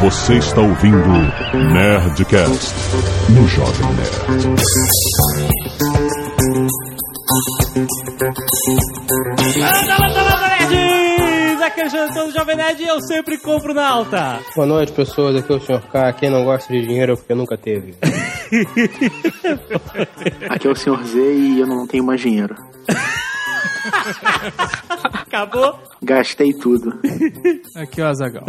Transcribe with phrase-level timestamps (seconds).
[0.00, 0.96] Você está ouvindo
[1.72, 2.72] Nerdcast
[3.30, 4.58] no Jovem Nerd.
[9.96, 11.62] Fala, fala, nerds!
[11.62, 14.38] Aqui é o Jantão do Jovem Nerd e eu sempre compro na alta.
[14.54, 15.34] Boa noite, pessoas.
[15.36, 15.82] Aqui é o Sr.
[15.90, 16.12] K.
[16.12, 17.96] Quem não gosta de dinheiro é porque nunca teve.
[20.48, 21.04] Aqui é o Sr.
[21.04, 22.54] Z e eu não tenho mais dinheiro.
[25.12, 25.78] Acabou?
[26.02, 26.98] Gastei tudo.
[27.76, 28.44] Aqui é o Azagal.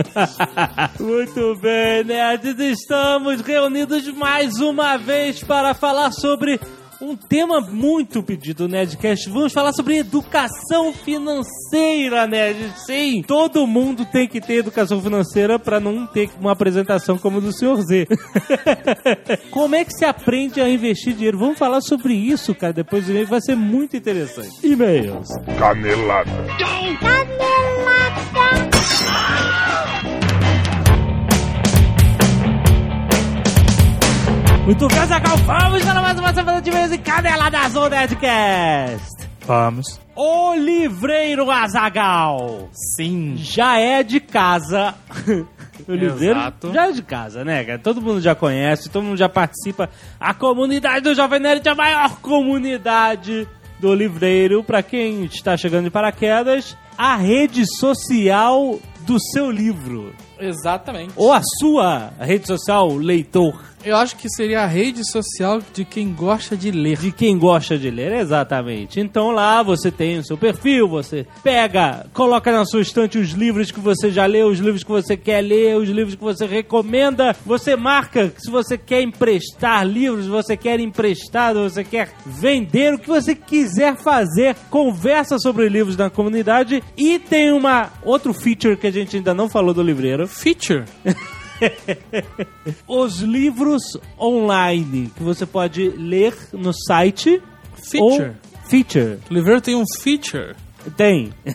[0.99, 2.59] Muito bem, nerds.
[2.59, 6.59] Estamos reunidos mais uma vez para falar sobre
[7.01, 9.29] um tema muito pedido no Nerdcast.
[9.29, 12.73] Vamos falar sobre educação financeira, Nerd.
[12.85, 17.41] Sim, todo mundo tem que ter educação financeira para não ter uma apresentação como a
[17.41, 17.81] do Sr.
[17.81, 18.07] Z.
[19.49, 21.39] como é que se aprende a investir dinheiro?
[21.39, 22.73] Vamos falar sobre isso, cara.
[22.73, 24.59] Depois do e-mail vai ser muito interessante.
[24.63, 25.29] E-mails.
[25.57, 26.29] Canelada.
[34.69, 35.35] Muito bem, Zagal.
[35.37, 39.27] Vamos para mais uma semana de e-mails e canela da Zona Nerdcast.
[39.47, 39.99] Vamos.
[40.15, 42.69] O livreiro Azagal.
[42.95, 43.33] Sim.
[43.35, 44.93] já é de casa.
[45.87, 46.73] O livreiro Exato.
[46.73, 47.79] já é de casa, né, cara?
[47.79, 49.89] Todo mundo já conhece, todo mundo já participa.
[50.19, 53.47] A comunidade do Jovem Nerd é a maior comunidade
[53.79, 54.61] do livreiro.
[54.61, 60.13] Pra quem está chegando de paraquedas, a rede social do seu livro.
[60.39, 61.13] Exatamente.
[61.15, 63.69] Ou a sua rede social, leitor.
[63.83, 66.97] Eu acho que seria a rede social de quem gosta de ler.
[66.97, 68.99] De quem gosta de ler, exatamente.
[68.99, 73.71] Então lá você tem o seu perfil, você pega, coloca na sua estante os livros
[73.71, 77.33] que você já leu, os livros que você quer ler, os livros que você recomenda.
[77.45, 83.07] Você marca se você quer emprestar livros, você quer emprestado, você quer vender, o que
[83.07, 84.57] você quiser fazer.
[84.69, 89.47] Conversa sobre livros na comunidade e tem uma outro feature que a gente ainda não
[89.47, 90.28] falou do livreiro.
[90.29, 90.85] Feature.
[92.87, 93.81] Os livros
[94.17, 97.41] online que você pode ler no site
[97.75, 98.29] Feature.
[98.29, 99.17] ou feature.
[99.29, 100.55] O livro tem um feature.
[100.95, 101.33] Tem.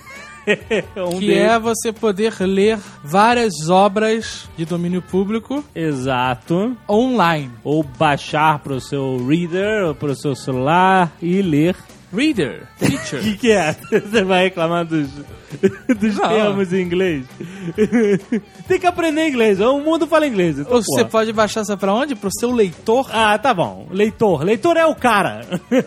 [0.96, 1.38] um que deles.
[1.38, 6.76] é você poder ler várias obras de domínio público Exato.
[6.88, 7.50] online.
[7.62, 11.76] Ou baixar pro seu reader ou pro seu celular e ler.
[12.14, 12.62] Reader.
[12.80, 13.22] O Feature.
[13.32, 13.74] que, que é?
[13.90, 15.08] Você vai reclamar dos,
[15.98, 16.28] dos Não.
[16.28, 17.24] termos em inglês?
[18.68, 19.60] Tem que aprender inglês.
[19.60, 20.58] O mundo fala inglês.
[20.58, 21.10] Então, Você pô.
[21.10, 22.14] pode baixar essa pra onde?
[22.14, 23.08] Pro seu leitor?
[23.12, 23.86] Ah, tá bom.
[23.90, 24.42] Leitor.
[24.42, 25.40] Leitor é o cara.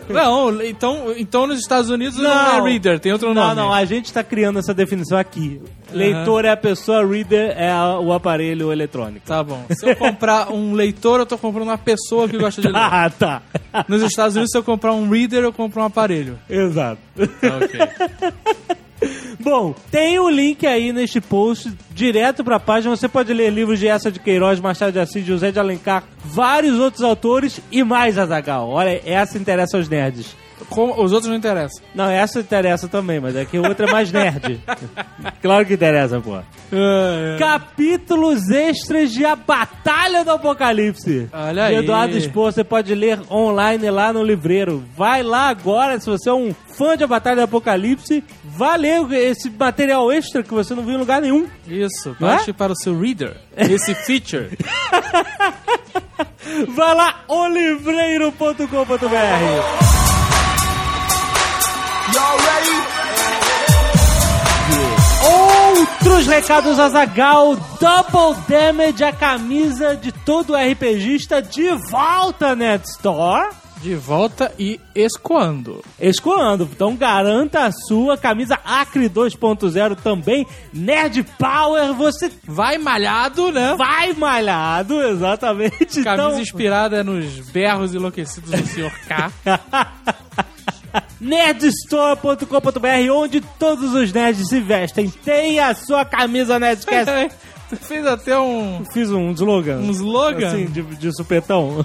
[0.08, 2.66] Não, então, então nos Estados Unidos não, Não.
[2.66, 3.56] é reader, tem outro Não, nome.
[3.56, 5.60] não, a gente tá criando essa definição aqui.
[5.92, 9.26] Leitor é a pessoa, reader é a- o aparelho eletrônico.
[9.26, 9.64] Tá bom.
[9.70, 12.76] Se eu comprar um leitor, eu tô comprando uma pessoa que gosta de ler.
[12.76, 13.42] Ah, tá.
[13.88, 16.38] Nos Estados Unidos, se eu comprar um reader, eu compro um aparelho.
[16.48, 17.00] Exato.
[17.18, 17.80] Ok.
[19.40, 22.94] Bom, tem o link aí neste post direto pra página.
[22.94, 26.78] Você pode ler livros de Essa de Queiroz, Machado de Assis, José de Alencar, vários
[26.80, 28.68] outros autores e mais Azagal.
[28.68, 30.36] Olha, essa interessa aos nerds.
[30.68, 31.82] Como- os outros não interessam.
[31.94, 34.60] Não, essa interessa também, mas é que o outro é mais nerd.
[35.42, 36.38] claro que interessa, pô.
[37.38, 41.28] Capítulos extras de A Batalha do Apocalipse.
[41.32, 41.76] Olha de aí.
[41.76, 44.84] Eduardo Expor, você pode ler online lá no livreiro.
[44.96, 49.00] Vai lá agora, se você é um fã de A Batalha do Apocalipse, vá ler
[49.12, 51.46] esse material extra que você não viu em lugar nenhum.
[51.66, 52.14] Isso, é?
[52.22, 54.50] baixe para o seu reader esse feature.
[56.74, 60.07] Vai lá, olivreiro.com.br.
[65.22, 73.50] Outros recados Azagal, Double Damage, a camisa de todo RPGista de volta Net Store.
[73.82, 75.84] De volta e escoando.
[76.00, 83.74] Escoando, então garanta a sua camisa Acre 2.0 também, Nerd Power, você Vai malhado, né?
[83.76, 86.02] vai malhado, exatamente.
[86.02, 88.92] Camisa então, inspirada nos berros enlouquecidos do Sr.
[89.06, 89.32] K.
[91.20, 95.10] nerdstore.com.br, onde todos os nerds se vestem.
[95.10, 97.30] Tem a sua camisa Nerdcast.
[97.68, 99.78] Você fez até um, Fiz um slogan.
[99.78, 100.48] um slogan.
[100.48, 101.84] Assim, de, de supetão.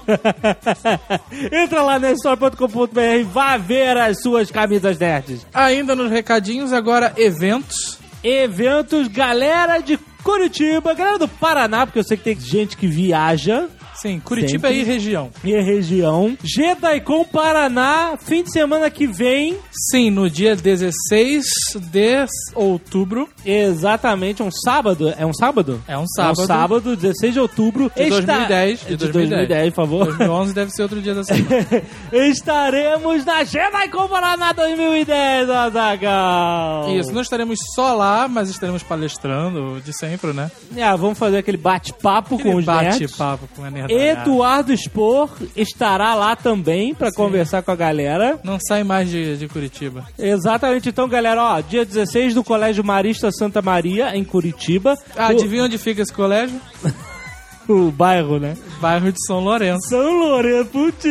[1.52, 5.46] Entra lá nerdstore.com.br e vá ver as suas camisas nerds.
[5.54, 8.00] Ainda nos recadinhos, agora eventos.
[8.24, 13.68] Eventos, galera de Curitiba, galera do Paraná, porque eu sei que tem gente que viaja.
[13.96, 14.82] Sim, Curitiba Sempre.
[14.82, 15.30] e região.
[15.44, 16.38] E região.
[16.44, 19.58] Gedaicon Paraná, fim de semana que vem.
[19.92, 21.46] Sim, no dia 16
[21.92, 22.26] de
[22.56, 23.30] outubro.
[23.46, 25.14] Exatamente, um sábado.
[25.18, 25.82] É um sábado?
[25.88, 26.42] É um É sábado.
[26.42, 27.92] um sábado, 16 de outubro.
[27.96, 30.06] De 2010, De, de 2010, por favor.
[30.08, 31.66] 2011 deve ser outro dia da semana.
[32.12, 36.96] Estaremos na Gedaicon Paraná 2010, Azagal.
[36.98, 40.50] Isso, não estaremos só lá, mas estaremos palestrando de sempre, né?
[40.82, 43.00] Ah, vamos fazer aquele bate-papo com os nerds.
[43.00, 48.40] bate-papo com a Eduardo Spor estará lá também pra conversar com a galera.
[48.44, 50.06] Não sai mais de, de Curitiba.
[50.18, 54.96] Exatamente, então, galera, ó, dia 16 do Colégio Marista Santa Maria, em Curitiba.
[55.16, 56.60] Ah, o, adivinha onde fica esse colégio?
[57.68, 58.56] o bairro, né?
[58.80, 59.90] Bairro de São Lourenço.
[59.90, 61.04] São Lourenço, putz,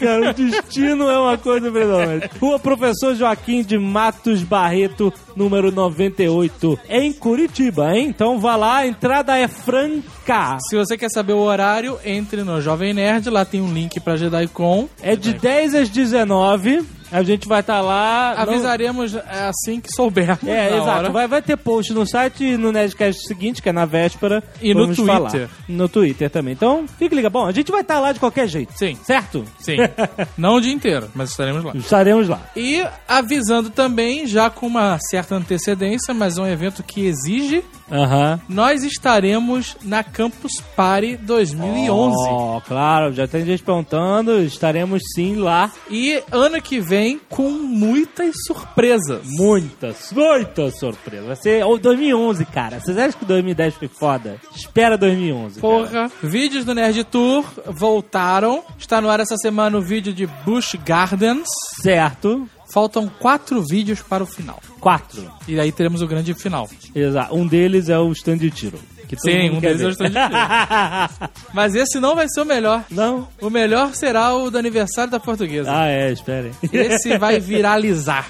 [0.00, 2.30] cara, o destino é uma coisa impressionante.
[2.40, 8.06] Rua Professor Joaquim de Matos Barreto, número 98, em Curitiba, hein?
[8.08, 10.58] Então vá lá, a entrada é franca.
[10.68, 14.16] Se você quer saber o horário, entre no Jovem Nerd, lá tem um link pra
[14.16, 14.88] JediCon.
[15.02, 18.34] É de 10 às 19, a gente vai estar lá...
[18.36, 20.38] não- Avisaremos é, assim que soubermos.
[20.46, 20.88] É, exato.
[20.90, 21.10] hora.
[21.10, 24.42] Vai, vai ter post no site e no Nerdcast seguinte, que é na véspera.
[24.60, 25.30] E no Vamos falar.
[25.30, 25.48] Twitter.
[25.68, 26.54] No Twitter também.
[26.54, 27.32] Então, fique ligado.
[27.32, 28.72] Bom, a gente vai estar lá de qualquer jeito.
[28.76, 28.96] Sim.
[29.04, 29.44] Certo?
[29.58, 29.76] Sim.
[30.36, 31.72] Não o dia inteiro, mas estaremos lá.
[31.74, 32.40] Estaremos lá.
[32.56, 38.40] E avisando também, já com uma certa antecedência, mas é um evento que exige, Aham.
[38.48, 42.16] nós estaremos na Campus Party 2011.
[42.28, 44.40] Ó, claro, já tem gente perguntando.
[44.42, 45.70] Estaremos sim lá.
[45.90, 49.22] E ano que vem com muitas surpresas.
[49.24, 51.26] Muitas, muitas surpresas.
[51.26, 52.80] Vai ser o 2011, cara.
[52.80, 54.36] Vocês acham que 2010 foi foda?
[54.54, 55.60] Espera 2011.
[55.60, 55.72] cara.
[55.74, 56.10] Porra.
[56.22, 58.62] Vídeos do Nerd Tour voltaram.
[58.78, 61.46] Está no ar essa semana o vídeo de Busch Gardens.
[61.82, 62.48] Certo.
[62.76, 64.60] Faltam quatro vídeos para o final.
[64.80, 65.32] Quatro.
[65.48, 66.68] E aí teremos o grande final.
[66.94, 67.34] Exato.
[67.34, 68.78] Um deles é o stand de tiro.
[69.08, 69.90] Que Sim, um deles o ver.
[69.92, 70.16] stand de
[71.54, 72.84] Mas esse não vai ser o melhor.
[72.90, 73.28] Não?
[73.40, 75.70] O melhor será o do aniversário da portuguesa.
[75.72, 76.50] Ah, é, esperem.
[76.72, 78.26] Esse vai viralizar.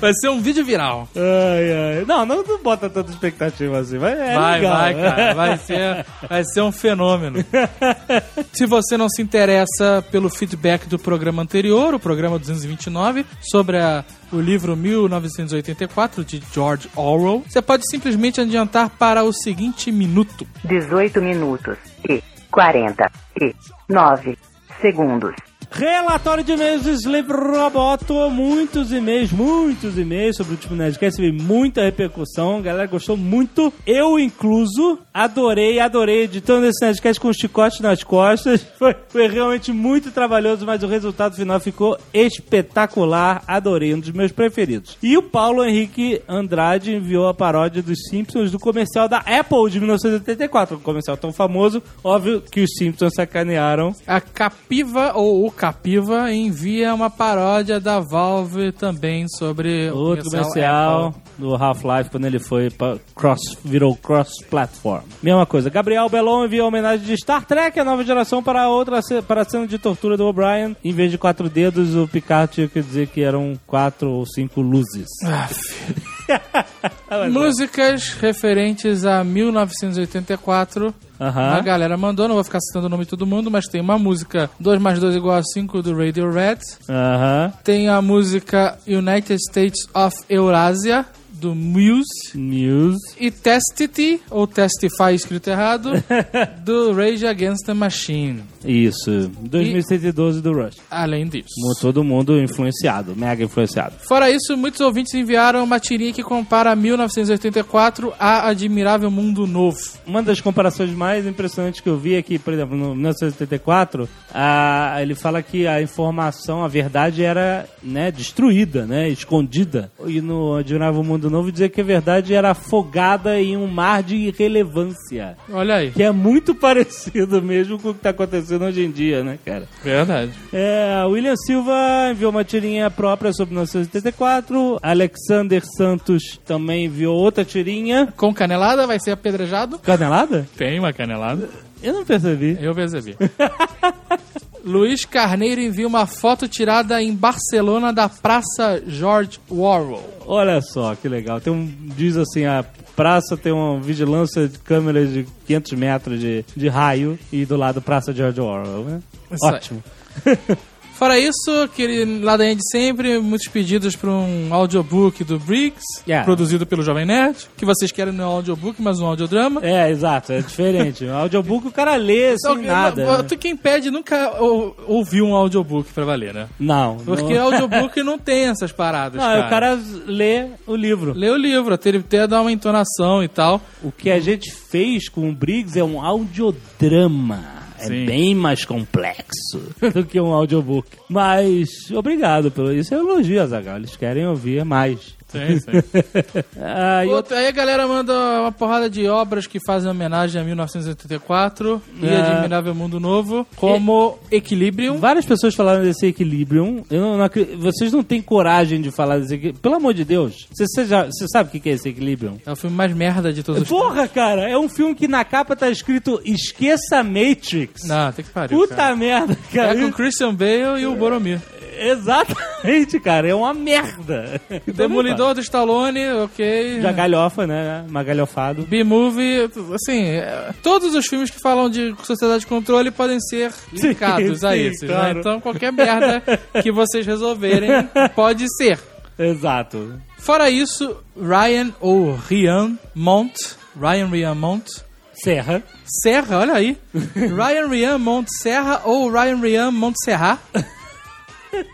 [0.00, 1.08] vai ser um vídeo viral.
[1.16, 2.04] Ai, ai.
[2.06, 3.98] Não, não, não bota tanta expectativa assim.
[3.98, 4.76] Vai, é vai, legal.
[4.76, 5.34] vai, cara.
[5.34, 7.44] Vai ser, vai ser um fenômeno.
[8.52, 14.04] Se você não se interessa pelo feedback do programa anterior, o programa 229, sobre a-
[14.32, 20.46] o livro 1984 de George Orwell, você pode simplesmente adiantar para o seguinte minuto.
[20.64, 21.76] 18 minutos
[22.08, 24.38] e 49
[24.80, 25.34] segundos.
[25.74, 28.28] Relatório de e-mails do Slave Roboto.
[28.28, 31.18] Muitos e-mails, muitos e-mails sobre o último Nerdcast.
[31.18, 32.58] Teve muita repercussão.
[32.58, 33.72] A galera gostou muito.
[33.86, 38.62] Eu, incluso, adorei, adorei editando esse Nerdcast com um chicote nas costas.
[38.82, 43.42] Foi, foi realmente muito trabalhoso, mas o resultado final ficou espetacular.
[43.46, 44.98] Adorei, um dos meus preferidos.
[45.00, 49.78] E o Paulo Henrique Andrade enviou a paródia dos Simpsons do comercial da Apple de
[49.78, 50.76] 1984.
[50.76, 51.80] Um comercial tão famoso.
[52.02, 58.72] Óbvio que os Simpsons sacanearam A Capiva, ou o Capiva, envia uma paródia da Valve
[58.72, 62.68] também sobre o Outro comercial do Half-Life quando ele foi
[63.14, 65.04] cross, virou cross-platform.
[65.22, 65.70] Mesma coisa.
[65.70, 68.98] Gabriel Belon envia homenagem de Star Trek, a nova geração, para outra
[69.28, 70.76] para a cena de tortura do O'Brien.
[70.82, 74.60] Em vez de quatro dedos, o Picard tinha que dizer que eram quatro ou cinco
[74.60, 75.06] luzes.
[77.30, 80.92] Músicas referentes a 1984.
[81.22, 81.54] Aham.
[81.54, 83.96] A galera mandou, não vou ficar citando o nome de todo mundo, mas tem uma
[83.98, 86.58] música 2 mais 2 igual a 5 do Radio Red.
[86.88, 87.52] Aham.
[87.62, 91.06] Tem a música United States of Eurasia,
[91.42, 92.36] do Muse.
[92.36, 92.96] News.
[93.18, 95.90] E Testity, ou Testify escrito errado,
[96.64, 98.44] do Rage Against the Machine.
[98.64, 99.28] Isso.
[99.40, 100.76] 2112 do Rush.
[100.88, 101.48] Além disso.
[101.80, 103.96] Todo mundo influenciado, mega influenciado.
[104.06, 109.80] Fora isso, muitos ouvintes enviaram uma tirinha que compara 1984 a Admirável Mundo Novo.
[110.06, 114.98] Uma das comparações mais impressionantes que eu vi é que, por exemplo, no 1984, a,
[115.00, 119.90] ele fala que a informação, a verdade era né, destruída, né, escondida.
[120.06, 124.16] E no Admirável Mundo Novo dizer que a verdade era afogada em um mar de
[124.16, 125.34] irrelevância.
[125.50, 125.90] Olha aí.
[125.90, 129.66] Que é muito parecido mesmo com o que está acontecendo hoje em dia, né, cara?
[129.82, 130.32] Verdade.
[130.52, 131.72] É, William Silva
[132.10, 134.78] enviou uma tirinha própria sobre 1984.
[134.82, 138.12] Alexander Santos também enviou outra tirinha.
[138.14, 139.78] Com canelada vai ser apedrejado?
[139.78, 140.46] Canelada?
[140.54, 141.48] Tem uma canelada.
[141.82, 142.58] Eu não percebi.
[142.60, 143.16] Eu percebi.
[144.64, 150.02] Luiz Carneiro envia uma foto tirada em Barcelona da Praça George Orwell.
[150.26, 151.40] Olha só que legal.
[151.40, 152.64] Tem um, diz assim, a
[152.94, 157.82] praça tem uma vigilância de câmeras de 500 metros de, de raio e do lado
[157.82, 159.02] Praça George Orwell, né?
[159.30, 159.46] Isso.
[159.46, 159.82] Ótimo.
[161.02, 166.24] Fora isso, aquele ladainha de sempre, muitos pedidos para um audiobook do Briggs, Yeah.
[166.24, 169.60] produzido pelo Jovem Nerd, que vocês querem no audiobook, mas um audiodrama.
[169.64, 171.04] É, exato, é diferente.
[171.04, 173.02] O audiobook o cara lê sem Então, nada.
[173.02, 173.24] eu- né?
[173.24, 176.46] tu quem pede nunca ou- ouviu um audiobook pra valer, né?
[176.56, 176.98] Não.
[176.98, 179.46] Porque não, audiobook não tem essas paradas, não, cara.
[179.46, 181.14] o cara lê o livro.
[181.16, 183.60] Lê o livro, até ele até dar uma entonação e tal.
[183.82, 187.60] O que a gente fez com o Briggs é um audiodrama.
[187.82, 188.06] É Sim.
[188.06, 189.60] bem mais complexo
[189.92, 190.88] do que um audiobook.
[191.08, 192.94] Mas, obrigado pelo isso.
[192.94, 193.76] É elogio, Azaghal.
[193.76, 195.16] Eles querem ouvir mais.
[195.32, 196.42] Sim, sim.
[196.60, 198.12] Ah, e outra- aí a galera manda
[198.42, 202.16] uma porrada de obras que fazem homenagem a 1984 e É.
[202.20, 204.98] Admirável Mundo Novo, como Equilibrium.
[204.98, 206.84] Várias pessoas falaram desse Equilibrium.
[206.90, 209.60] Eu não, não vocês não têm coragem de falar desse Equilibrium.
[209.62, 210.46] Pelo amor de Deus.
[210.52, 212.36] Você, você já, você sabe o que é esse Equilibrium?
[212.44, 215.24] É o filme mais merda de todos os Porra, cara, é um filme que na
[215.24, 217.84] capa tá escrito Esqueça Matrix.
[217.84, 218.96] Não, tem que pariu, Puta cara.
[218.96, 219.74] merda, É cara.
[219.80, 221.40] com Christian Bale e o Boromir.
[221.78, 223.28] Exatamente, cara.
[223.28, 224.40] É uma merda.
[224.66, 226.80] Demolidor do Stallone, ok.
[226.80, 227.84] Já galhofa, né?
[227.88, 228.62] Uma galhofado.
[228.62, 233.88] B-Movie, assim, é, todos os filmes que falam de sociedade de controle podem ser Sim,
[233.88, 234.88] linkados a sim, esses, né?
[234.88, 235.18] claro.
[235.20, 236.22] Então qualquer merda
[236.62, 237.70] que vocês resolverem
[238.14, 238.78] pode ser.
[239.18, 240.00] Exato.
[240.18, 243.34] Fora isso, Ryan ou Rian Mont,
[243.80, 244.64] Ryan Rian Mont,
[245.12, 245.62] Serra.
[246.02, 246.76] Serra, olha aí.
[246.94, 250.38] Ryan Rian Mont Serra ou Ryan Rian Mont Serra.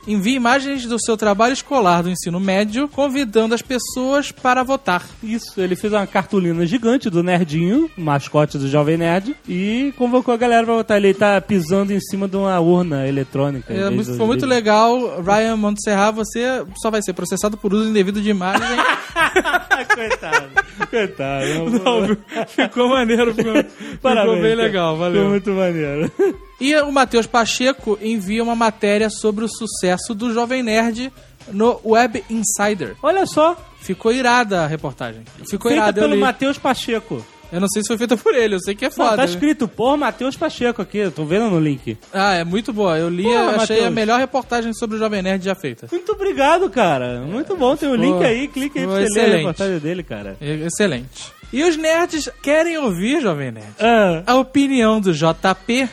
[0.06, 5.04] Envie imagens do seu trabalho escolar do ensino médio, convidando as pessoas para votar.
[5.22, 10.36] Isso, ele fez uma cartolina gigante do Nerdinho, mascote do Jovem Nerd, e convocou a
[10.36, 10.96] galera pra votar.
[10.96, 13.72] Ele tá pisando em cima de uma urna eletrônica.
[13.72, 15.22] É, foi muito legal.
[15.22, 18.66] Ryan Montserrat, você só vai ser processado por uso indevido de imagem.
[19.94, 20.48] Coitado.
[20.90, 21.46] Coitado.
[21.84, 23.52] Não, ficou maneiro, ficou,
[24.02, 24.62] Parabéns, ficou bem cara.
[24.66, 25.28] legal, Ficou valeu.
[25.28, 26.12] muito maneiro.
[26.60, 31.12] E o Matheus Pacheco envia uma matéria sobre o sucesso do Jovem Nerd
[31.52, 32.96] no Web Insider.
[33.02, 35.22] Olha só, Ficou irada a reportagem.
[35.48, 36.16] Ficou feita irada, pelo.
[36.16, 37.24] Matheus Pacheco.
[37.50, 39.10] Eu não sei se foi feita por ele, eu sei que é Não, foda.
[39.16, 39.24] tá né?
[39.24, 41.96] escrito por Matheus Pacheco aqui, eu tô vendo no link.
[42.12, 42.98] Ah, é muito boa.
[42.98, 43.84] Eu li, eu achei Matheus.
[43.86, 45.86] a melhor reportagem sobre o Jovem Nerd já feita.
[45.90, 47.20] Muito obrigado, cara.
[47.22, 47.74] Muito bom.
[47.76, 50.36] Tem o link aí, clica aí pra você ler a reportagem dele, cara.
[50.40, 51.32] Excelente.
[51.50, 55.88] E os nerds querem ouvir, Jovem Nerd, Ah, a opinião do JP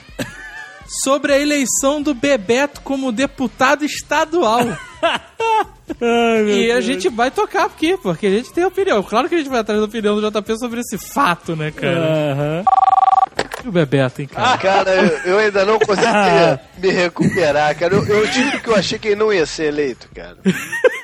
[0.88, 4.60] sobre a eleição do Bebeto como deputado estadual.
[6.02, 6.86] ai, e a Deus.
[6.86, 9.02] gente vai tocar aqui, porque a gente tem opinião.
[9.04, 12.32] Claro que a gente vai atrás da opinião do JP sobre esse fato, né, cara?
[12.32, 12.64] Aham.
[13.64, 14.58] E o Bebeto, hein, cara?
[14.58, 16.06] Cara, eu, eu ainda não consegui
[16.78, 17.96] me recuperar, cara.
[17.96, 20.38] Eu, eu tive que eu achei que ele não ia ser eleito, cara.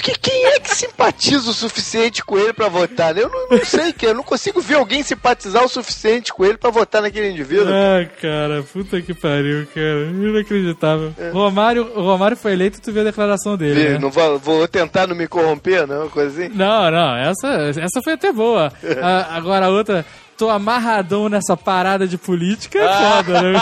[0.00, 3.14] Porque quem é que simpatiza o suficiente com ele pra votar?
[3.14, 3.22] né?
[3.22, 6.56] Eu não, não sei, que eu não consigo ver alguém simpatizar o suficiente com ele
[6.56, 7.68] pra votar naquele indivíduo.
[7.68, 10.06] Ah, cara, puta que pariu, cara.
[10.06, 11.14] Inacreditável.
[11.34, 13.98] Romário, o Romário foi eleito e tu viu a declaração dele, Vi, né?
[13.98, 16.50] Não vou, vou tentar não me corromper, não, coisa assim.
[16.54, 18.72] Não, não, essa, essa foi até boa.
[19.02, 20.04] Ah, agora a outra,
[20.36, 23.60] tô amarradão nessa parada de política, é foda, né?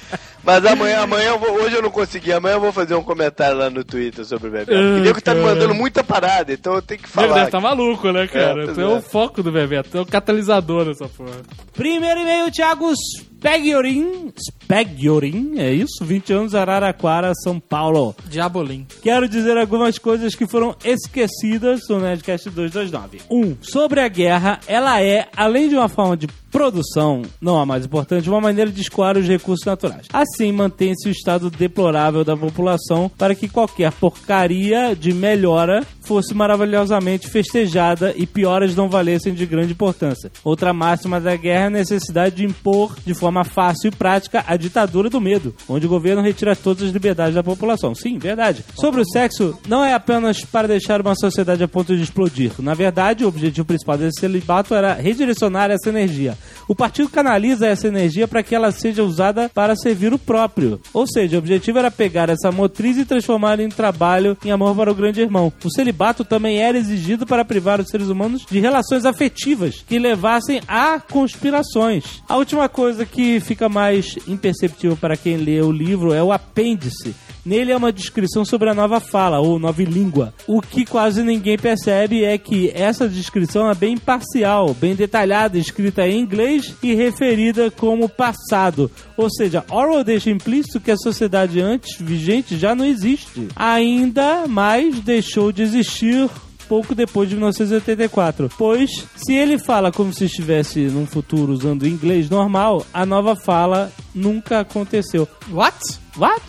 [0.50, 3.56] Mas amanhã, amanhã eu vou, hoje eu não consegui, amanhã eu vou fazer um comentário
[3.56, 4.74] lá no Twitter sobre o Bebeto.
[4.74, 7.50] Ah, o nego tá me mandando muita parada, então eu tenho que Bebeto falar.
[7.50, 8.64] tá maluco, né, cara?
[8.64, 8.86] É, tu é, é.
[8.86, 11.36] o foco do Bebeto, tu é o catalisador dessa porra.
[11.72, 12.92] Primeiro e-mail, Thiago
[13.40, 14.32] Spegiorin.
[14.36, 16.04] Spegiorin, é isso?
[16.04, 18.16] 20 anos, Araraquara, São Paulo.
[18.26, 18.88] Diabolim.
[19.02, 23.20] Quero dizer algumas coisas que foram esquecidas no Nerdcast 229.
[23.30, 23.40] 1.
[23.40, 27.84] Um, sobre a guerra, ela é, além de uma forma de produção, não a mais
[27.84, 30.06] importante, uma maneira de escoar os recursos naturais.
[30.12, 37.28] Assim, mantém-se o estado deplorável da população para que qualquer porcaria de melhora fosse maravilhosamente
[37.28, 40.28] festejada e pioras não valessem de grande importância.
[40.42, 44.56] Outra máxima da guerra é a necessidade de impor de forma fácil e prática a
[44.56, 47.94] ditadura do medo, onde o governo retira todas as liberdades da população.
[47.94, 48.64] Sim, verdade.
[48.74, 52.50] Sobre o sexo, não é apenas para deixar uma sociedade a ponto de explodir.
[52.58, 56.36] Na verdade, o objetivo principal desse celibato era redirecionar essa energia.
[56.66, 60.80] O partido canaliza essa energia para que ela seja usada para servir o próprio.
[60.92, 64.90] Ou seja, o objetivo era pegar essa motriz e transformá-la em trabalho, em amor para
[64.90, 65.52] o grande irmão.
[65.64, 70.62] O celibato também era exigido para privar os seres humanos de relações afetivas que levassem
[70.66, 72.22] a conspirações.
[72.26, 77.14] A última coisa que fica mais imperceptível para quem lê o livro é o apêndice.
[77.44, 80.34] Nele é uma descrição sobre a nova fala, ou nova língua.
[80.46, 86.06] O que quase ninguém percebe é que essa descrição é bem parcial, bem detalhada, escrita
[86.06, 88.90] em inglês e referida como passado.
[89.16, 93.48] Ou seja, Orwell deixa implícito que a sociedade antes vigente já não existe.
[93.56, 96.28] Ainda mais deixou de existir
[96.70, 98.48] pouco depois de 1984.
[98.56, 103.92] Pois, se ele fala como se estivesse num futuro usando inglês normal, a nova fala
[104.14, 105.26] nunca aconteceu.
[105.50, 105.76] What?
[106.16, 106.44] What?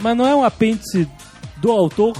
[0.00, 1.08] Mas não é um apêndice
[1.56, 2.16] do autor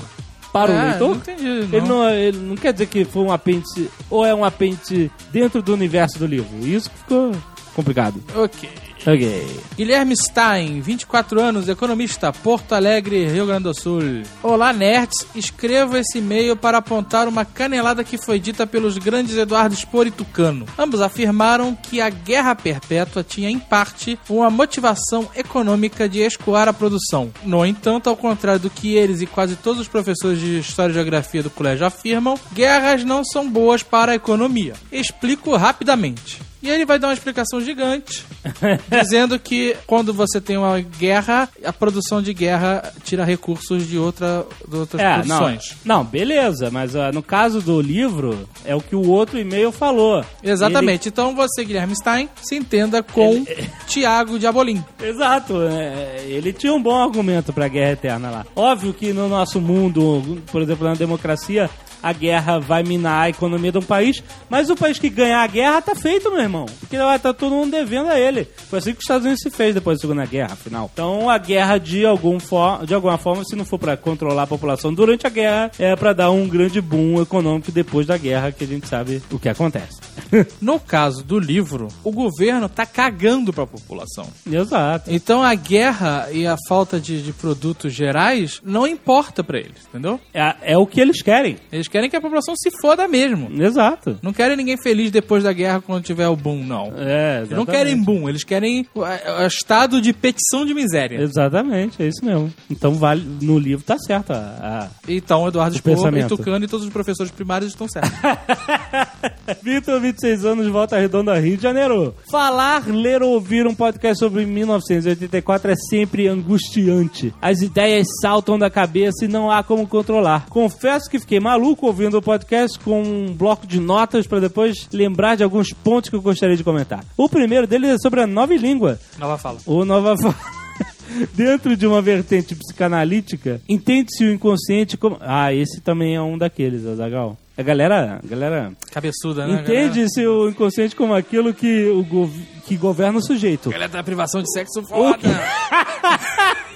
[0.53, 1.09] para o Ah, leitor?
[1.11, 1.47] não entendi.
[1.47, 1.89] Ele não.
[1.89, 5.73] não, ele não quer dizer que foi um apêndice ou é um apêndice dentro do
[5.75, 6.49] universo do livro.
[6.67, 7.33] Isso que ficou
[7.79, 8.21] complicado.
[8.35, 8.69] Ok.
[9.07, 9.47] Ok.
[9.77, 14.03] Guilherme Stein, 24 anos, economista, Porto Alegre, Rio Grande do Sul.
[14.43, 15.25] Olá, nerds.
[15.33, 20.11] Escrevo esse e-mail para apontar uma canelada que foi dita pelos grandes Eduardo Spor e
[20.11, 20.67] Tucano.
[20.77, 26.73] Ambos afirmaram que a guerra perpétua tinha, em parte, uma motivação econômica de escoar a
[26.73, 27.31] produção.
[27.45, 30.95] No entanto, ao contrário do que eles e quase todos os professores de História e
[30.95, 34.75] Geografia do colégio afirmam, guerras não são boas para a economia.
[34.91, 36.48] Explico rapidamente.
[36.63, 38.25] E ele vai dar uma explicação gigante,
[38.91, 44.45] dizendo que quando você tem uma guerra, a produção de guerra tira recursos de, outra,
[44.67, 45.77] de outras É, não, produções.
[45.85, 50.25] não, beleza, mas ah, no caso do livro, é o que o outro e-mail falou.
[50.43, 51.09] Exatamente.
[51.09, 53.45] Então você, Guilherme Stein, se entenda com
[53.87, 54.83] Tiago de Abolim.
[55.01, 58.47] Ele- exato, é, ele tinha um bom argumento pra guerra eterna lá.
[58.57, 61.71] Óbvio que no nosso mundo, por exemplo, na democracia,
[62.03, 65.47] a guerra vai minar a economia de um país, mas o país que ganhar a
[65.47, 66.67] guerra tá feito, meu irmão.
[66.81, 68.47] Porque vai estar todo mundo devendo a ele.
[68.69, 70.91] Foi assim que os Estados Unidos se fez depois da Segunda Guerra, afinal.
[70.93, 74.47] Então a guerra, de, algum for, de alguma forma, se não for pra controlar a
[74.47, 78.65] população durante a guerra, é pra dar um grande boom econômico depois da guerra, que
[78.65, 79.99] a gente sabe o que acontece.
[80.61, 84.29] No caso do livro, o governo tá cagando pra população.
[84.51, 85.11] Exato.
[85.11, 90.21] Então a guerra e a falta de, de produtos gerais não importa pra eles, entendeu?
[90.35, 91.57] É, é o que eles querem.
[91.73, 93.51] Eles querem que a população se foda mesmo.
[93.63, 94.19] Exato.
[94.23, 96.93] Não querem ninguém feliz depois da guerra quando tiver o boom, não.
[96.97, 99.03] É, Eles não querem boom, eles querem o,
[99.47, 101.21] estado de petição de miséria.
[101.21, 102.53] Exatamente, é isso mesmo.
[102.71, 104.33] Então vale no livro tá certo.
[104.33, 106.25] A, Então, Eduardo Spohr e.
[106.25, 108.13] Tucano e todos os professores primários estão certos.
[108.23, 109.09] a...
[109.63, 112.15] Vitor, 26 anos, Volta Redonda, Rio de Janeiro.
[112.31, 117.35] Falar, ler ou ouvir um podcast sobre 1984 é sempre angustiante.
[117.41, 120.47] As ideias saltam da cabeça e não há como controlar.
[120.49, 125.37] Confesso que fiquei maluco ouvindo o podcast com um bloco de notas para depois lembrar
[125.37, 127.05] de alguns pontos que eu gostaria de comentar.
[127.17, 128.99] O primeiro deles é sobre a nova língua.
[129.19, 129.59] Nova fala.
[129.67, 130.39] ou nova forma.
[131.35, 135.17] Dentro de uma vertente psicanalítica, entende-se o inconsciente como.
[135.21, 137.37] Ah, esse também é um daqueles, Azagal.
[137.57, 139.63] A galera, a galera Cabeçuda, né?
[139.63, 143.71] entende-se o inconsciente como aquilo que, o gov- que governa o sujeito.
[143.71, 145.17] Galera da privação de sexo foda.
[145.17, 145.27] o que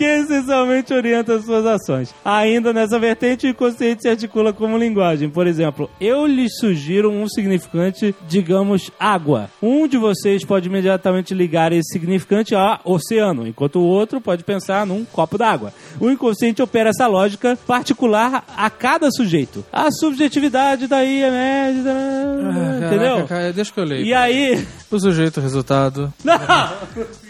[0.00, 2.14] essencialmente orienta as suas ações.
[2.24, 5.28] Ainda nessa vertente, o inconsciente se articula como linguagem.
[5.28, 9.50] Por exemplo, eu lhes sugiro um significante, digamos, água.
[9.62, 14.86] Um de vocês pode imediatamente ligar esse significante a oceano, enquanto o outro pode pensar
[14.86, 15.72] num copo d'água.
[16.00, 19.64] O inconsciente opera essa lógica particular a cada sujeito.
[19.72, 23.14] A subjetividade daí é média, Ah, entendeu?
[23.16, 24.04] Caraca, cara, deixa que eu leio.
[24.04, 26.12] E aí, O sujeito, o resultado.
[26.24, 26.38] não!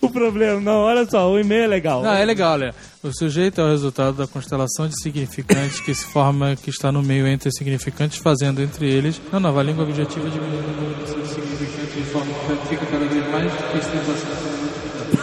[0.00, 2.02] O problema, não, olha só, o e-mail é legal.
[2.02, 2.74] Não, é legal, olha.
[3.02, 7.02] O sujeito é o resultado da constelação de significantes que se forma, que está no
[7.02, 11.94] meio entre significantes, fazendo entre eles na nova língua objetiva diminuindo o número de significantes
[11.94, 13.52] de forma que fica cada vez mais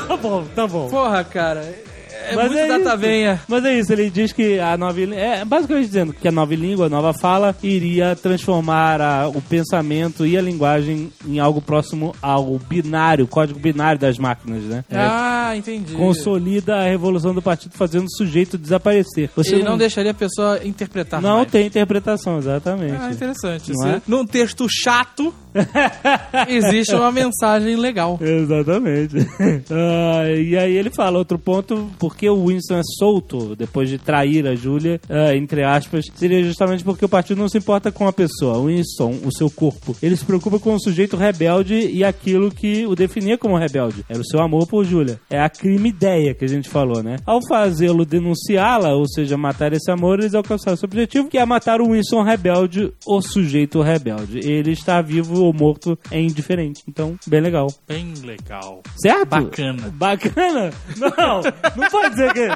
[0.08, 0.90] Tá bom, tá bom.
[0.90, 1.91] Porra, cara.
[2.30, 3.42] É Mas muito é data venha.
[3.48, 5.02] Mas é isso, ele diz que a nova.
[5.02, 10.26] É basicamente dizendo que a nova língua, a nova fala, iria transformar a- o pensamento
[10.26, 14.84] e a linguagem em algo próximo ao binário, código binário das máquinas, né?
[14.90, 15.94] É, Ah, entendi.
[15.96, 19.30] consolida a revolução do partido fazendo o sujeito desaparecer.
[19.36, 21.52] Você Ele não deixaria a pessoa interpretar Não mais.
[21.52, 22.96] tem interpretação, exatamente.
[23.00, 23.72] Ah, interessante.
[23.74, 24.02] Não é?
[24.08, 25.34] Num texto chato,
[26.48, 28.20] existe uma mensagem legal.
[28.22, 29.16] Exatamente.
[29.74, 34.46] Ah, e aí ele fala outro ponto, porque o Winston é solto depois de trair
[34.46, 38.14] a Júlia, ah, entre aspas, seria justamente porque o partido não se importa com a
[38.14, 39.96] pessoa, o Winston, o seu corpo.
[40.02, 44.06] Ele se preocupa com o sujeito rebelde e aquilo que o definia como rebelde.
[44.10, 45.20] Era o seu amor por Júlia.
[45.30, 47.18] É a crime ideia que a gente falou, né?
[47.26, 51.82] Ao fazê-lo denunciá-la, ou seja, matar esse amor, eles alcançaram seu objetivo, que é matar
[51.82, 54.40] o Winston rebelde, o sujeito rebelde.
[54.40, 56.84] Ele está vivo ou morto é indiferente.
[56.88, 57.68] Então, bem legal.
[57.88, 58.82] Bem legal.
[58.96, 59.26] Certo?
[59.28, 59.90] Bacana.
[59.94, 60.72] Bacana?
[60.98, 61.42] Não,
[61.76, 62.48] não pode dizer que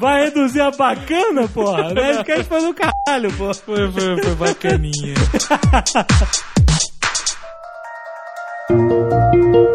[0.00, 1.92] vai reduzir a bacana, porra.
[1.92, 3.54] Nerdcast foi do caralho, porra.
[3.54, 5.14] Foi, foi, foi bacaninha.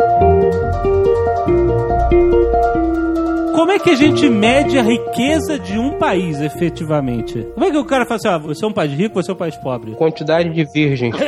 [3.73, 7.45] é que a gente mede a riqueza de um país, efetivamente?
[7.53, 9.33] Como é que o cara fala assim, ah, você é um país rico, você é
[9.33, 9.91] um país pobre?
[9.95, 11.15] Quantidade de virgens.